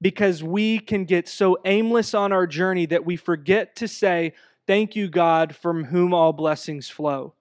because 0.00 0.42
we 0.42 0.78
can 0.78 1.04
get 1.04 1.28
so 1.28 1.58
aimless 1.64 2.14
on 2.14 2.32
our 2.32 2.46
journey 2.46 2.86
that 2.86 3.04
we 3.04 3.16
forget 3.16 3.76
to 3.76 3.88
say, 3.88 4.32
Thank 4.66 4.94
you, 4.94 5.08
God, 5.08 5.56
from 5.56 5.84
whom 5.84 6.14
all 6.14 6.32
blessings 6.32 6.88
flow. 6.88 7.34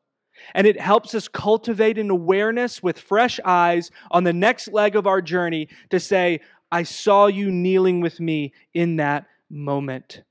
And 0.55 0.65
it 0.65 0.79
helps 0.79 1.13
us 1.13 1.27
cultivate 1.27 1.97
an 1.97 2.09
awareness 2.09 2.81
with 2.81 2.97
fresh 2.97 3.39
eyes 3.45 3.91
on 4.09 4.23
the 4.23 4.33
next 4.33 4.69
leg 4.69 4.95
of 4.95 5.05
our 5.05 5.21
journey 5.21 5.67
to 5.91 5.99
say, 5.99 6.39
I 6.71 6.83
saw 6.83 7.27
you 7.27 7.51
kneeling 7.51 8.01
with 8.01 8.19
me 8.19 8.53
in 8.73 8.95
that 8.95 9.27
moment. 9.49 10.23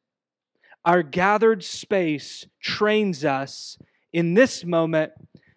Our 0.85 1.03
gathered 1.03 1.63
space 1.63 2.47
trains 2.61 3.25
us 3.25 3.79
in 4.13 4.35
this 4.35 4.65
moment 4.65 5.13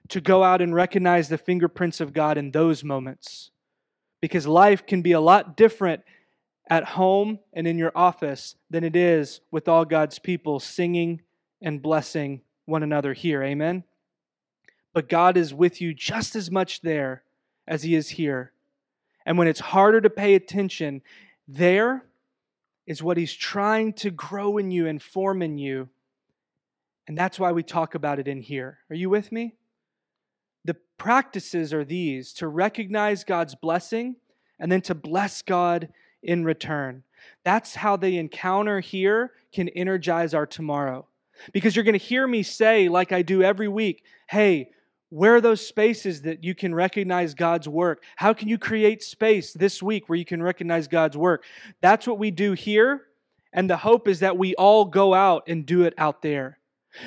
to 0.09 0.21
go 0.21 0.43
out 0.43 0.61
and 0.61 0.75
recognize 0.75 1.29
the 1.29 1.37
fingerprints 1.37 2.01
of 2.01 2.13
God 2.13 2.37
in 2.37 2.51
those 2.51 2.83
moments 2.83 3.51
because 4.21 4.47
life 4.47 4.85
can 4.85 5.01
be 5.01 5.11
a 5.11 5.19
lot 5.19 5.57
different 5.57 6.03
at 6.69 6.85
home 6.85 7.39
and 7.53 7.67
in 7.67 7.77
your 7.77 7.91
office 7.95 8.55
than 8.69 8.83
it 8.83 8.95
is 8.95 9.41
with 9.51 9.67
all 9.67 9.83
God's 9.83 10.19
people 10.19 10.59
singing 10.59 11.21
and 11.61 11.81
blessing 11.81 12.41
one 12.65 12.83
another 12.83 13.13
here. 13.13 13.43
Amen? 13.43 13.83
But 14.93 15.09
God 15.09 15.37
is 15.37 15.53
with 15.53 15.81
you 15.81 15.93
just 15.93 16.35
as 16.35 16.51
much 16.51 16.81
there 16.81 17.23
as 17.67 17.83
He 17.83 17.95
is 17.95 18.09
here. 18.09 18.51
And 19.25 19.37
when 19.37 19.47
it's 19.47 19.59
harder 19.59 20.01
to 20.01 20.09
pay 20.09 20.35
attention, 20.35 21.01
there 21.47 22.05
is 22.85 23.03
what 23.03 23.17
He's 23.17 23.33
trying 23.33 23.93
to 23.93 24.11
grow 24.11 24.57
in 24.57 24.71
you 24.71 24.87
and 24.87 25.01
form 25.01 25.41
in 25.41 25.57
you. 25.57 25.89
And 27.07 27.17
that's 27.17 27.39
why 27.39 27.51
we 27.51 27.63
talk 27.63 27.95
about 27.95 28.19
it 28.19 28.27
in 28.27 28.41
here. 28.41 28.79
Are 28.89 28.95
you 28.95 29.09
with 29.09 29.31
me? 29.31 29.55
Practices 31.01 31.73
are 31.73 31.83
these 31.83 32.31
to 32.33 32.47
recognize 32.47 33.23
God's 33.23 33.55
blessing 33.55 34.17
and 34.59 34.71
then 34.71 34.81
to 34.81 34.93
bless 34.93 35.41
God 35.41 35.89
in 36.21 36.45
return. 36.45 37.01
That's 37.43 37.73
how 37.73 37.95
the 37.97 38.19
encounter 38.19 38.79
here 38.79 39.31
can 39.51 39.67
energize 39.69 40.35
our 40.35 40.45
tomorrow. 40.45 41.07
Because 41.53 41.75
you're 41.75 41.85
going 41.85 41.97
to 41.97 42.05
hear 42.05 42.27
me 42.27 42.43
say, 42.43 42.87
like 42.87 43.11
I 43.11 43.23
do 43.23 43.41
every 43.41 43.67
week, 43.67 44.03
hey, 44.29 44.69
where 45.09 45.33
are 45.33 45.41
those 45.41 45.65
spaces 45.65 46.21
that 46.21 46.43
you 46.43 46.53
can 46.53 46.75
recognize 46.75 47.33
God's 47.33 47.67
work? 47.67 48.03
How 48.15 48.31
can 48.31 48.47
you 48.47 48.59
create 48.59 49.01
space 49.01 49.53
this 49.53 49.81
week 49.81 50.07
where 50.07 50.19
you 50.19 50.25
can 50.25 50.43
recognize 50.43 50.87
God's 50.87 51.17
work? 51.17 51.45
That's 51.81 52.05
what 52.05 52.19
we 52.19 52.29
do 52.29 52.53
here. 52.53 53.07
And 53.53 53.67
the 53.67 53.77
hope 53.77 54.07
is 54.07 54.19
that 54.19 54.37
we 54.37 54.53
all 54.53 54.85
go 54.85 55.15
out 55.15 55.45
and 55.47 55.65
do 55.65 55.81
it 55.81 55.95
out 55.97 56.21
there. 56.21 56.59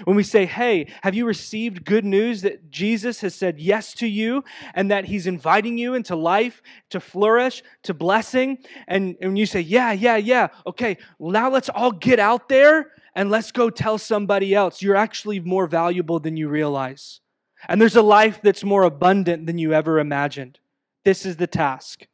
When 0.05 0.17
we 0.17 0.23
say, 0.23 0.47
Hey, 0.47 0.93
have 1.03 1.15
you 1.15 1.27
received 1.27 1.85
good 1.85 2.05
news 2.05 2.43
that 2.43 2.71
Jesus 2.71 3.21
has 3.21 3.35
said 3.35 3.59
yes 3.59 3.93
to 3.95 4.07
you 4.07 4.45
and 4.75 4.91
that 4.91 5.05
he's 5.05 5.27
inviting 5.27 5.79
you 5.79 5.95
into 5.95 6.17
life 6.17 6.63
to 6.91 7.01
flourish, 7.01 7.63
to 7.83 7.95
blessing? 7.95 8.59
And, 8.89 9.17
and 9.21 9.39
you 9.39 9.47
say, 9.47 9.61
Yeah, 9.61 9.93
yeah, 9.93 10.17
yeah. 10.17 10.49
Okay, 10.67 10.99
now 11.19 11.51
let's 11.51 11.69
all 11.69 11.93
get 11.93 12.19
out 12.19 12.49
there 12.49 12.93
and 13.15 13.31
let's 13.31 13.53
go 13.53 13.71
tell 13.71 13.99
somebody 13.99 14.55
else. 14.55 14.83
You're 14.83 14.97
actually 14.97 15.41
more 15.41 15.67
valuable 15.67 16.19
than 16.19 16.37
you 16.37 16.49
realize. 16.49 17.21
And 17.69 17.81
there's 17.81 17.97
a 17.97 18.03
life 18.03 18.41
that's 18.43 18.65
more 18.65 18.83
abundant 18.83 19.47
than 19.47 19.59
you 19.59 19.73
ever 19.73 19.99
imagined. 19.99 20.59
This 21.05 21.25
is 21.25 21.37
the 21.37 21.47
task. 21.47 22.07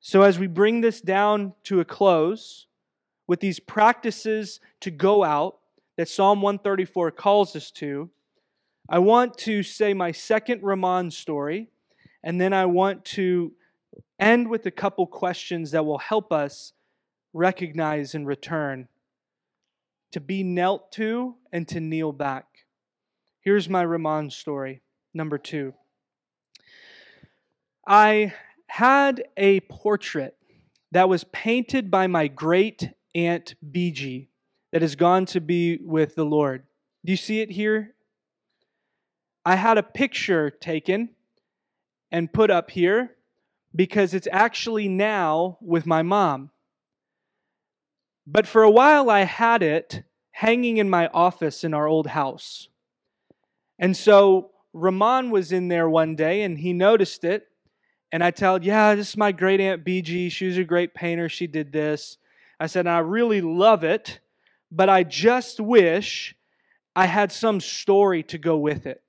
So, 0.00 0.22
as 0.22 0.38
we 0.38 0.46
bring 0.46 0.80
this 0.80 1.00
down 1.00 1.54
to 1.64 1.80
a 1.80 1.84
close 1.84 2.66
with 3.26 3.40
these 3.40 3.58
practices 3.58 4.60
to 4.80 4.90
go 4.90 5.24
out, 5.24 5.58
that 5.96 6.08
Psalm 6.08 6.42
134 6.42 7.10
calls 7.12 7.54
us 7.54 7.70
to, 7.72 8.10
I 8.88 8.98
want 8.98 9.38
to 9.38 9.62
say 9.62 9.94
my 9.94 10.12
second 10.12 10.62
Ramon 10.62 11.10
story, 11.10 11.68
and 12.22 12.40
then 12.40 12.52
I 12.52 12.66
want 12.66 13.04
to 13.06 13.52
end 14.18 14.48
with 14.48 14.66
a 14.66 14.70
couple 14.70 15.06
questions 15.06 15.70
that 15.70 15.84
will 15.84 15.98
help 15.98 16.32
us 16.32 16.72
recognize 17.32 18.14
and 18.14 18.26
return 18.26 18.88
to 20.12 20.20
be 20.20 20.42
knelt 20.42 20.92
to 20.92 21.34
and 21.52 21.66
to 21.68 21.80
kneel 21.80 22.12
back. 22.12 22.46
Here's 23.40 23.68
my 23.68 23.82
Ramon 23.82 24.30
story, 24.30 24.82
number 25.12 25.38
two. 25.38 25.74
I 27.86 28.32
had 28.68 29.24
a 29.36 29.60
portrait 29.60 30.36
that 30.92 31.08
was 31.08 31.24
painted 31.24 31.90
by 31.90 32.06
my 32.06 32.28
great 32.28 32.90
aunt 33.14 33.54
BG 33.70 34.28
that 34.74 34.82
has 34.82 34.96
gone 34.96 35.24
to 35.24 35.40
be 35.40 35.78
with 35.84 36.16
the 36.16 36.24
Lord. 36.24 36.64
Do 37.04 37.12
you 37.12 37.16
see 37.16 37.40
it 37.40 37.48
here? 37.48 37.94
I 39.44 39.54
had 39.54 39.78
a 39.78 39.84
picture 39.84 40.50
taken 40.50 41.10
and 42.10 42.32
put 42.32 42.50
up 42.50 42.72
here 42.72 43.14
because 43.72 44.14
it's 44.14 44.26
actually 44.32 44.88
now 44.88 45.58
with 45.60 45.86
my 45.86 46.02
mom. 46.02 46.50
But 48.26 48.48
for 48.48 48.64
a 48.64 48.70
while, 48.70 49.10
I 49.10 49.20
had 49.20 49.62
it 49.62 50.02
hanging 50.32 50.78
in 50.78 50.90
my 50.90 51.06
office 51.14 51.62
in 51.62 51.72
our 51.72 51.86
old 51.86 52.08
house. 52.08 52.66
And 53.78 53.96
so 53.96 54.50
Ramon 54.72 55.30
was 55.30 55.52
in 55.52 55.68
there 55.68 55.88
one 55.88 56.16
day 56.16 56.42
and 56.42 56.58
he 56.58 56.72
noticed 56.72 57.22
it. 57.22 57.46
And 58.10 58.24
I 58.24 58.32
told, 58.32 58.64
Yeah, 58.64 58.96
this 58.96 59.10
is 59.10 59.16
my 59.16 59.30
great 59.30 59.60
aunt 59.60 59.84
BG. 59.84 60.32
She 60.32 60.46
was 60.46 60.58
a 60.58 60.64
great 60.64 60.94
painter. 60.94 61.28
She 61.28 61.46
did 61.46 61.70
this. 61.70 62.18
I 62.58 62.66
said, 62.66 62.88
I 62.88 62.98
really 62.98 63.40
love 63.40 63.84
it, 63.84 64.18
but 64.74 64.88
I 64.88 65.04
just 65.04 65.60
wish 65.60 66.34
I 66.96 67.06
had 67.06 67.30
some 67.30 67.60
story 67.60 68.22
to 68.24 68.38
go 68.38 68.56
with 68.56 68.86
it. 68.86 69.02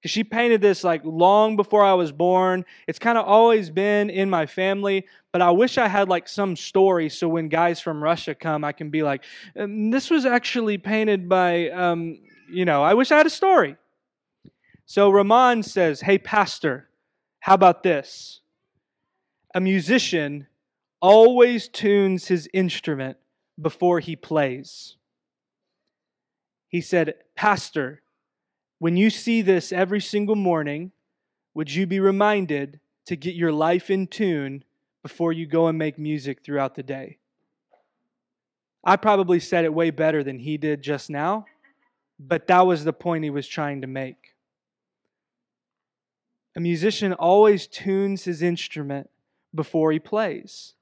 Because 0.00 0.10
she 0.10 0.24
painted 0.24 0.60
this 0.60 0.82
like 0.82 1.02
long 1.04 1.54
before 1.54 1.84
I 1.84 1.94
was 1.94 2.10
born. 2.10 2.64
It's 2.88 2.98
kind 2.98 3.16
of 3.16 3.24
always 3.24 3.70
been 3.70 4.10
in 4.10 4.28
my 4.28 4.46
family, 4.46 5.06
but 5.30 5.40
I 5.40 5.52
wish 5.52 5.78
I 5.78 5.86
had 5.86 6.08
like 6.08 6.28
some 6.28 6.56
story 6.56 7.08
so 7.08 7.28
when 7.28 7.48
guys 7.48 7.80
from 7.80 8.02
Russia 8.02 8.34
come, 8.34 8.64
I 8.64 8.72
can 8.72 8.90
be 8.90 9.04
like, 9.04 9.22
um, 9.56 9.92
this 9.92 10.10
was 10.10 10.26
actually 10.26 10.76
painted 10.76 11.28
by, 11.28 11.70
um, 11.70 12.18
you 12.50 12.64
know, 12.64 12.82
I 12.82 12.94
wish 12.94 13.12
I 13.12 13.16
had 13.16 13.26
a 13.26 13.30
story. 13.30 13.76
So 14.86 15.08
Ramon 15.08 15.62
says, 15.62 16.00
Hey, 16.00 16.18
Pastor, 16.18 16.88
how 17.38 17.54
about 17.54 17.84
this? 17.84 18.40
A 19.54 19.60
musician 19.60 20.48
always 21.00 21.68
tunes 21.68 22.26
his 22.26 22.48
instrument 22.52 23.18
before 23.60 24.00
he 24.00 24.16
plays. 24.16 24.96
He 26.72 26.80
said, 26.80 27.14
Pastor, 27.36 28.00
when 28.78 28.96
you 28.96 29.10
see 29.10 29.42
this 29.42 29.72
every 29.72 30.00
single 30.00 30.34
morning, 30.34 30.90
would 31.54 31.72
you 31.72 31.86
be 31.86 32.00
reminded 32.00 32.80
to 33.04 33.14
get 33.14 33.34
your 33.34 33.52
life 33.52 33.90
in 33.90 34.06
tune 34.06 34.64
before 35.02 35.34
you 35.34 35.46
go 35.46 35.66
and 35.66 35.78
make 35.78 35.98
music 35.98 36.42
throughout 36.42 36.74
the 36.74 36.82
day? 36.82 37.18
I 38.82 38.96
probably 38.96 39.38
said 39.38 39.66
it 39.66 39.74
way 39.74 39.90
better 39.90 40.24
than 40.24 40.38
he 40.38 40.56
did 40.56 40.82
just 40.82 41.10
now, 41.10 41.44
but 42.18 42.46
that 42.46 42.62
was 42.62 42.84
the 42.84 42.92
point 42.92 43.22
he 43.22 43.30
was 43.30 43.46
trying 43.46 43.82
to 43.82 43.86
make. 43.86 44.34
A 46.56 46.60
musician 46.60 47.12
always 47.12 47.66
tunes 47.66 48.24
his 48.24 48.42
instrument 48.42 49.10
before 49.54 49.92
he 49.92 49.98
plays. 49.98 50.72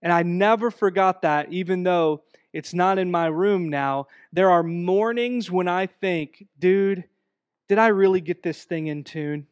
And 0.00 0.12
I 0.12 0.22
never 0.22 0.70
forgot 0.70 1.22
that, 1.22 1.52
even 1.52 1.82
though 1.82 2.22
it's 2.56 2.72
not 2.72 2.98
in 2.98 3.10
my 3.10 3.26
room 3.26 3.68
now. 3.68 4.06
There 4.32 4.50
are 4.50 4.62
mornings 4.62 5.50
when 5.50 5.68
I 5.68 5.84
think, 5.84 6.46
dude, 6.58 7.04
did 7.68 7.76
I 7.76 7.88
really 7.88 8.22
get 8.22 8.42
this 8.42 8.64
thing 8.64 8.86
in 8.86 9.04
tune? 9.04 9.46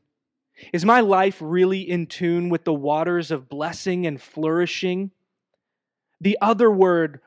Is 0.73 0.87
my 0.87 1.01
life 1.01 1.37
really 1.43 1.83
in 1.83 2.07
tune 2.07 2.49
with 2.49 2.65
the 2.65 2.73
waters 2.73 3.31
of 3.31 3.51
blessing 3.51 4.07
and 4.07 4.19
flourishing? 4.19 5.11
The 6.23 6.39
other 6.41 6.71
word 6.71 7.21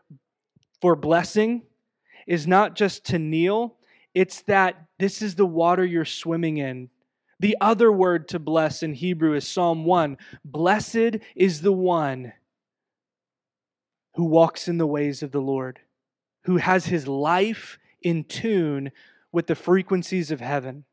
for 0.82 0.96
blessing 0.96 1.62
is 2.26 2.48
not 2.48 2.76
just 2.76 3.06
to 3.08 3.20
kneel, 3.20 3.76
it's 4.16 4.42
that 4.44 4.88
this 4.98 5.22
is 5.22 5.36
the 5.36 5.46
water 5.46 5.86
you're 5.86 6.06
swimming 6.06 6.58
in. 6.58 6.90
The 7.40 7.56
other 7.62 7.92
word 7.92 8.30
to 8.30 8.40
bless 8.40 8.82
in 8.82 8.96
Hebrew 8.96 9.34
is 9.36 9.48
Psalm 9.48 9.86
1 9.86 10.18
Blessed 10.44 11.18
is 11.36 11.62
the 11.62 11.72
one 11.72 12.34
who 14.18 14.26
walks 14.26 14.68
in 14.68 14.80
the 14.80 14.88
ways 14.88 15.22
of 15.22 15.32
the 15.32 15.40
Lord, 15.40 15.80
who 16.46 16.58
has 16.58 16.88
his 16.88 17.08
life 17.08 17.78
in 18.02 18.24
tune 18.24 18.92
with 19.32 19.46
the 19.46 19.54
frequencies 19.54 20.32
of 20.32 20.42
heaven. 20.42 20.86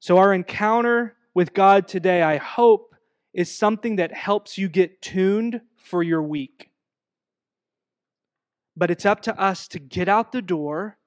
So, 0.00 0.18
our 0.18 0.34
encounter 0.34 1.14
with 1.34 1.54
God 1.54 1.86
today, 1.86 2.20
I 2.20 2.38
hope, 2.38 2.96
is 3.32 3.56
something 3.56 3.96
that 3.96 4.12
helps 4.12 4.58
you 4.58 4.68
get 4.68 5.00
tuned 5.00 5.60
for 5.76 6.02
your 6.02 6.20
week. 6.20 6.70
But 8.76 8.90
it's 8.90 9.06
up 9.06 9.22
to 9.22 9.40
us 9.40 9.68
to 9.68 9.78
get 9.78 10.08
out 10.08 10.32
the 10.32 10.42
door 10.42 10.98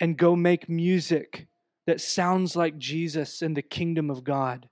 and 0.00 0.18
go 0.18 0.34
make 0.34 0.68
music 0.68 1.46
that 1.86 2.00
sounds 2.00 2.56
like 2.56 2.78
Jesus 2.78 3.42
and 3.42 3.56
the 3.56 3.62
kingdom 3.62 4.10
of 4.10 4.24
God. 4.24 4.68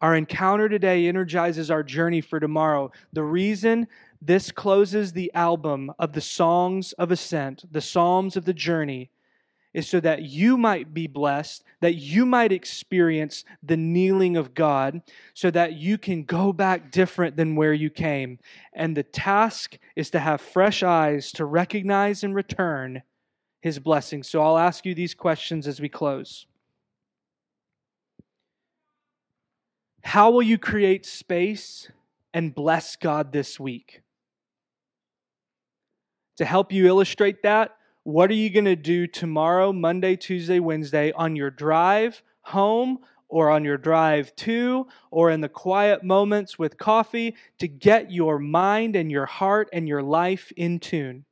Our 0.00 0.16
encounter 0.16 0.68
today 0.68 1.06
energizes 1.06 1.70
our 1.70 1.82
journey 1.82 2.22
for 2.22 2.40
tomorrow. 2.40 2.90
The 3.12 3.22
reason 3.22 3.86
this 4.22 4.50
closes 4.50 5.12
the 5.12 5.30
album 5.34 5.92
of 5.98 6.12
the 6.12 6.20
songs 6.20 6.92
of 6.94 7.10
ascent, 7.10 7.64
the 7.70 7.80
psalms 7.82 8.36
of 8.36 8.44
the 8.46 8.54
journey, 8.54 9.10
is 9.72 9.86
so 9.86 10.00
that 10.00 10.22
you 10.22 10.56
might 10.56 10.92
be 10.92 11.06
blessed, 11.06 11.62
that 11.80 11.94
you 11.94 12.26
might 12.26 12.50
experience 12.50 13.44
the 13.62 13.76
kneeling 13.76 14.36
of 14.36 14.54
God, 14.54 15.00
so 15.34 15.50
that 15.50 15.74
you 15.74 15.96
can 15.96 16.24
go 16.24 16.52
back 16.52 16.90
different 16.90 17.36
than 17.36 17.54
where 17.54 17.72
you 17.72 17.88
came. 17.88 18.38
And 18.72 18.96
the 18.96 19.02
task 19.02 19.78
is 19.96 20.10
to 20.10 20.18
have 20.18 20.40
fresh 20.40 20.82
eyes 20.82 21.30
to 21.32 21.44
recognize 21.44 22.24
and 22.24 22.34
return 22.34 23.02
his 23.60 23.78
blessings. 23.78 24.28
So 24.28 24.42
I'll 24.42 24.58
ask 24.58 24.84
you 24.84 24.94
these 24.94 25.14
questions 25.14 25.68
as 25.68 25.80
we 25.80 25.88
close. 25.88 26.46
How 30.02 30.30
will 30.30 30.42
you 30.42 30.58
create 30.58 31.04
space 31.04 31.90
and 32.32 32.54
bless 32.54 32.96
God 32.96 33.32
this 33.32 33.60
week? 33.60 34.02
To 36.38 36.44
help 36.44 36.72
you 36.72 36.86
illustrate 36.86 37.42
that, 37.42 37.76
what 38.02 38.30
are 38.30 38.34
you 38.34 38.48
going 38.48 38.64
to 38.64 38.76
do 38.76 39.06
tomorrow, 39.06 39.72
Monday, 39.72 40.16
Tuesday, 40.16 40.58
Wednesday, 40.58 41.12
on 41.12 41.36
your 41.36 41.50
drive 41.50 42.22
home 42.42 42.98
or 43.28 43.50
on 43.50 43.62
your 43.62 43.76
drive 43.76 44.34
to 44.36 44.86
or 45.10 45.30
in 45.30 45.42
the 45.42 45.48
quiet 45.48 46.02
moments 46.02 46.58
with 46.58 46.78
coffee 46.78 47.36
to 47.58 47.68
get 47.68 48.10
your 48.10 48.38
mind 48.38 48.96
and 48.96 49.10
your 49.10 49.26
heart 49.26 49.68
and 49.72 49.86
your 49.86 50.02
life 50.02 50.50
in 50.56 50.78
tune? 50.80 51.26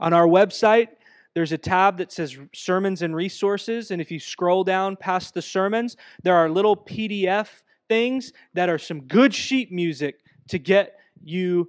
On 0.00 0.12
our 0.12 0.26
website, 0.26 0.88
there's 1.36 1.52
a 1.52 1.58
tab 1.58 1.98
that 1.98 2.10
says 2.10 2.38
Sermons 2.54 3.02
and 3.02 3.14
Resources. 3.14 3.90
And 3.90 4.00
if 4.00 4.10
you 4.10 4.18
scroll 4.18 4.64
down 4.64 4.96
past 4.96 5.34
the 5.34 5.42
sermons, 5.42 5.94
there 6.22 6.34
are 6.34 6.48
little 6.48 6.74
PDF 6.74 7.48
things 7.90 8.32
that 8.54 8.70
are 8.70 8.78
some 8.78 9.02
good 9.02 9.34
sheet 9.34 9.70
music 9.70 10.20
to 10.48 10.58
get 10.58 10.98
you 11.22 11.68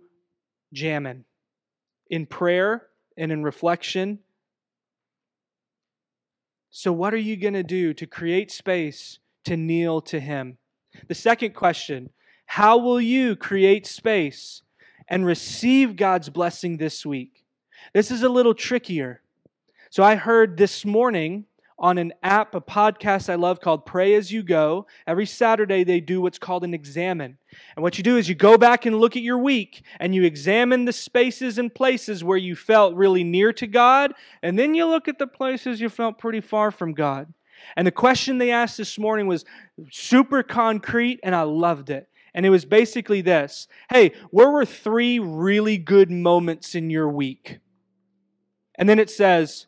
jamming 0.72 1.26
in 2.10 2.26
prayer 2.26 2.88
and 3.18 3.30
in 3.30 3.44
reflection. 3.44 4.20
So, 6.70 6.94
what 6.94 7.14
are 7.14 7.18
you 7.18 7.36
going 7.36 7.54
to 7.54 7.62
do 7.62 7.94
to 7.96 8.08
create 8.08 8.54
space 8.54 9.20
to 9.44 9.58
kneel 9.58 10.00
to 10.04 10.18
Him? 10.18 10.58
The 11.10 11.14
second 11.14 11.56
question 11.56 12.10
How 12.46 12.78
will 12.78 13.02
you 13.02 13.36
create 13.36 13.86
space 13.86 14.62
and 15.10 15.26
receive 15.26 15.98
God's 15.98 16.30
blessing 16.30 16.78
this 16.78 17.06
week? 17.06 17.44
This 17.94 18.12
is 18.12 18.24
a 18.24 18.30
little 18.30 18.54
trickier 18.54 19.24
so 19.90 20.04
I 20.04 20.16
heard 20.16 20.58
this 20.58 20.86
morning 20.86 21.46
on 21.80 21.98
an 21.98 22.12
app, 22.24 22.56
a 22.56 22.62
podcast 22.62 23.30
I 23.30 23.36
love 23.36 23.62
called 23.62 23.86
Pray 23.86 24.16
As 24.16 24.32
You 24.32 24.42
Go. 24.42 24.88
Every 25.06 25.26
Saturday, 25.28 25.84
they 25.84 26.00
do 26.00 26.22
what's 26.22 26.40
called 26.40 26.64
an 26.64 26.74
Examen. 26.74 27.38
And 27.76 27.84
what 27.84 27.98
you 27.98 28.04
do 28.04 28.18
is 28.18 28.28
you 28.28 28.36
go 28.36 28.58
back 28.58 28.86
and 28.86 29.00
look 29.00 29.16
at 29.16 29.22
your 29.22 29.38
week 29.38 29.84
and 30.00 30.16
you 30.16 30.24
examine 30.24 30.86
the 30.86 30.94
spaces 30.94 31.60
and 31.60 31.74
places 31.74 32.24
where 32.24 32.38
you 32.38 32.56
felt 32.56 32.96
really 32.96 33.24
near 33.24 33.54
to 33.54 33.68
God, 33.68 34.14
and 34.42 34.58
then 34.58 34.74
you 34.74 34.86
look 34.86 35.08
at 35.08 35.20
the 35.20 35.28
places 35.28 35.80
you 35.80 35.90
felt 35.90 36.18
pretty 36.18 36.42
far 36.42 36.72
from 36.72 36.94
God. 36.94 37.32
And 37.76 37.86
the 37.86 37.92
question 37.92 38.38
they 38.38 38.52
asked 38.52 38.78
this 38.78 38.98
morning 38.98 39.28
was 39.28 39.46
super 39.92 40.44
concrete, 40.44 41.20
and 41.24 41.36
I 41.36 41.44
loved 41.44 41.90
it. 41.90 42.10
And 42.34 42.46
it 42.46 42.50
was 42.50 42.66
basically 42.66 43.22
this 43.22 43.68
Hey, 43.90 44.14
where 44.32 44.50
were 44.50 44.66
three 44.66 45.20
really 45.20 45.78
good 45.78 46.12
moments 46.12 46.76
in 46.76 46.90
your 46.90 47.10
week? 47.10 47.60
And 48.76 48.88
then 48.88 49.00
it 49.00 49.10
says, 49.10 49.66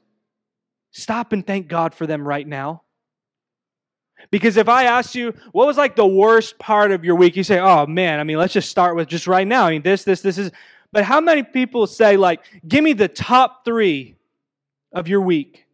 Stop 0.91 1.34
and 1.34 1.45
thank 1.45 1.67
God 1.67 1.93
for 1.93 2.08
them 2.08 2.28
right 2.28 2.47
now. 2.47 2.84
Because 4.32 4.58
if 4.58 4.67
I 4.67 4.84
asked 4.86 5.15
you, 5.15 5.34
what 5.52 5.65
was 5.65 5.78
like 5.78 5.95
the 5.95 6.06
worst 6.06 6.60
part 6.60 6.91
of 6.91 7.06
your 7.06 7.15
week? 7.15 7.36
You 7.36 7.43
say, 7.43 7.60
oh 7.60 7.86
man, 7.86 8.19
I 8.19 8.23
mean, 8.23 8.38
let's 8.38 8.54
just 8.54 8.69
start 8.69 8.95
with 8.95 9.08
just 9.08 9.28
right 9.28 9.47
now. 9.47 9.65
I 9.65 9.71
mean, 9.71 9.82
this, 9.82 10.04
this, 10.04 10.21
this 10.21 10.38
is. 10.38 10.52
But 10.91 11.04
how 11.04 11.21
many 11.21 11.43
people 11.43 11.88
say, 11.88 12.17
like, 12.17 12.41
give 12.67 12.84
me 12.84 12.93
the 12.93 13.08
top 13.08 13.63
three 13.63 14.15
of 14.91 15.08
your 15.08 15.21
week? 15.21 15.65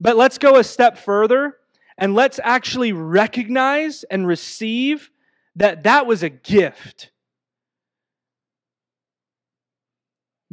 But 0.00 0.16
let's 0.16 0.38
go 0.38 0.56
a 0.56 0.64
step 0.64 0.98
further 0.98 1.56
and 1.98 2.14
let's 2.14 2.38
actually 2.42 2.92
recognize 2.92 4.04
and 4.04 4.26
receive 4.26 5.10
that 5.56 5.84
that 5.84 6.06
was 6.06 6.22
a 6.22 6.28
gift. 6.28 7.10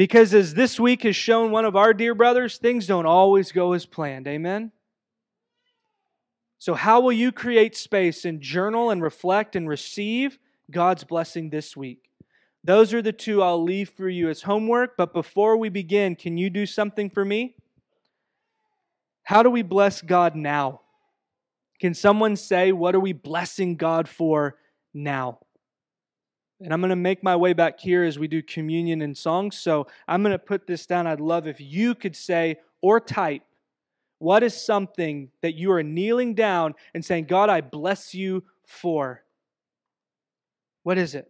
Because 0.04 0.34
as 0.34 0.54
this 0.54 0.82
week 0.82 1.04
has 1.04 1.16
shown 1.16 1.50
one 1.50 1.64
of 1.64 1.78
our 1.78 1.94
dear 1.94 2.14
brothers, 2.14 2.58
things 2.58 2.86
don't 2.86 3.06
always 3.06 3.54
go 3.54 3.72
as 3.72 3.86
planned. 3.86 4.28
Amen? 4.28 4.74
So, 6.60 6.74
how 6.74 7.00
will 7.00 7.14
you 7.14 7.32
create 7.32 7.78
space 7.78 8.26
and 8.26 8.42
journal 8.42 8.90
and 8.90 9.02
reflect 9.02 9.56
and 9.56 9.66
receive 9.66 10.38
God's 10.70 11.06
blessing 11.06 11.50
this 11.50 11.78
week? 11.78 12.10
Those 12.66 12.94
are 12.94 13.02
the 13.02 13.14
two 13.14 13.42
I'll 13.42 13.64
leave 13.64 13.92
for 13.92 14.10
you 14.10 14.28
as 14.28 14.42
homework. 14.42 14.98
But 14.98 15.14
before 15.14 15.56
we 15.56 15.70
begin, 15.70 16.18
can 16.18 16.36
you 16.38 16.50
do 16.50 16.66
something 16.66 17.10
for 17.10 17.24
me? 17.24 17.56
How 19.24 19.42
do 19.42 19.50
we 19.50 19.62
bless 19.62 20.02
God 20.02 20.36
now? 20.36 20.82
Can 21.80 21.94
someone 21.94 22.36
say, 22.36 22.74
What 22.74 22.94
are 22.94 23.00
we 23.00 23.14
blessing 23.14 23.78
God 23.78 24.10
for 24.10 24.58
now? 24.94 25.40
And 26.62 26.74
I'm 26.74 26.80
going 26.80 26.90
to 26.90 26.96
make 26.96 27.24
my 27.24 27.36
way 27.36 27.54
back 27.54 27.80
here 27.80 28.04
as 28.04 28.18
we 28.18 28.28
do 28.28 28.42
communion 28.42 29.02
and 29.02 29.18
songs. 29.18 29.58
So 29.58 29.88
I'm 30.08 30.24
going 30.24 30.32
to 30.32 30.40
put 30.40 30.66
this 30.66 30.86
down. 30.86 31.08
I'd 31.08 31.20
love 31.20 31.48
if 31.48 31.60
you 31.60 31.94
could 31.94 32.16
say 32.16 32.58
or 32.82 33.00
type, 33.00 33.42
What 34.24 34.42
is 34.42 34.56
something 34.56 35.32
that 35.42 35.56
you 35.56 35.74
are 35.74 35.84
kneeling 35.84 36.34
down 36.34 36.76
and 36.94 37.04
saying, 37.04 37.26
God, 37.26 37.50
I 37.50 37.60
bless 37.60 38.16
you 38.16 38.46
for? 38.66 39.22
What 40.84 40.98
is 40.98 41.14
it? 41.14 41.30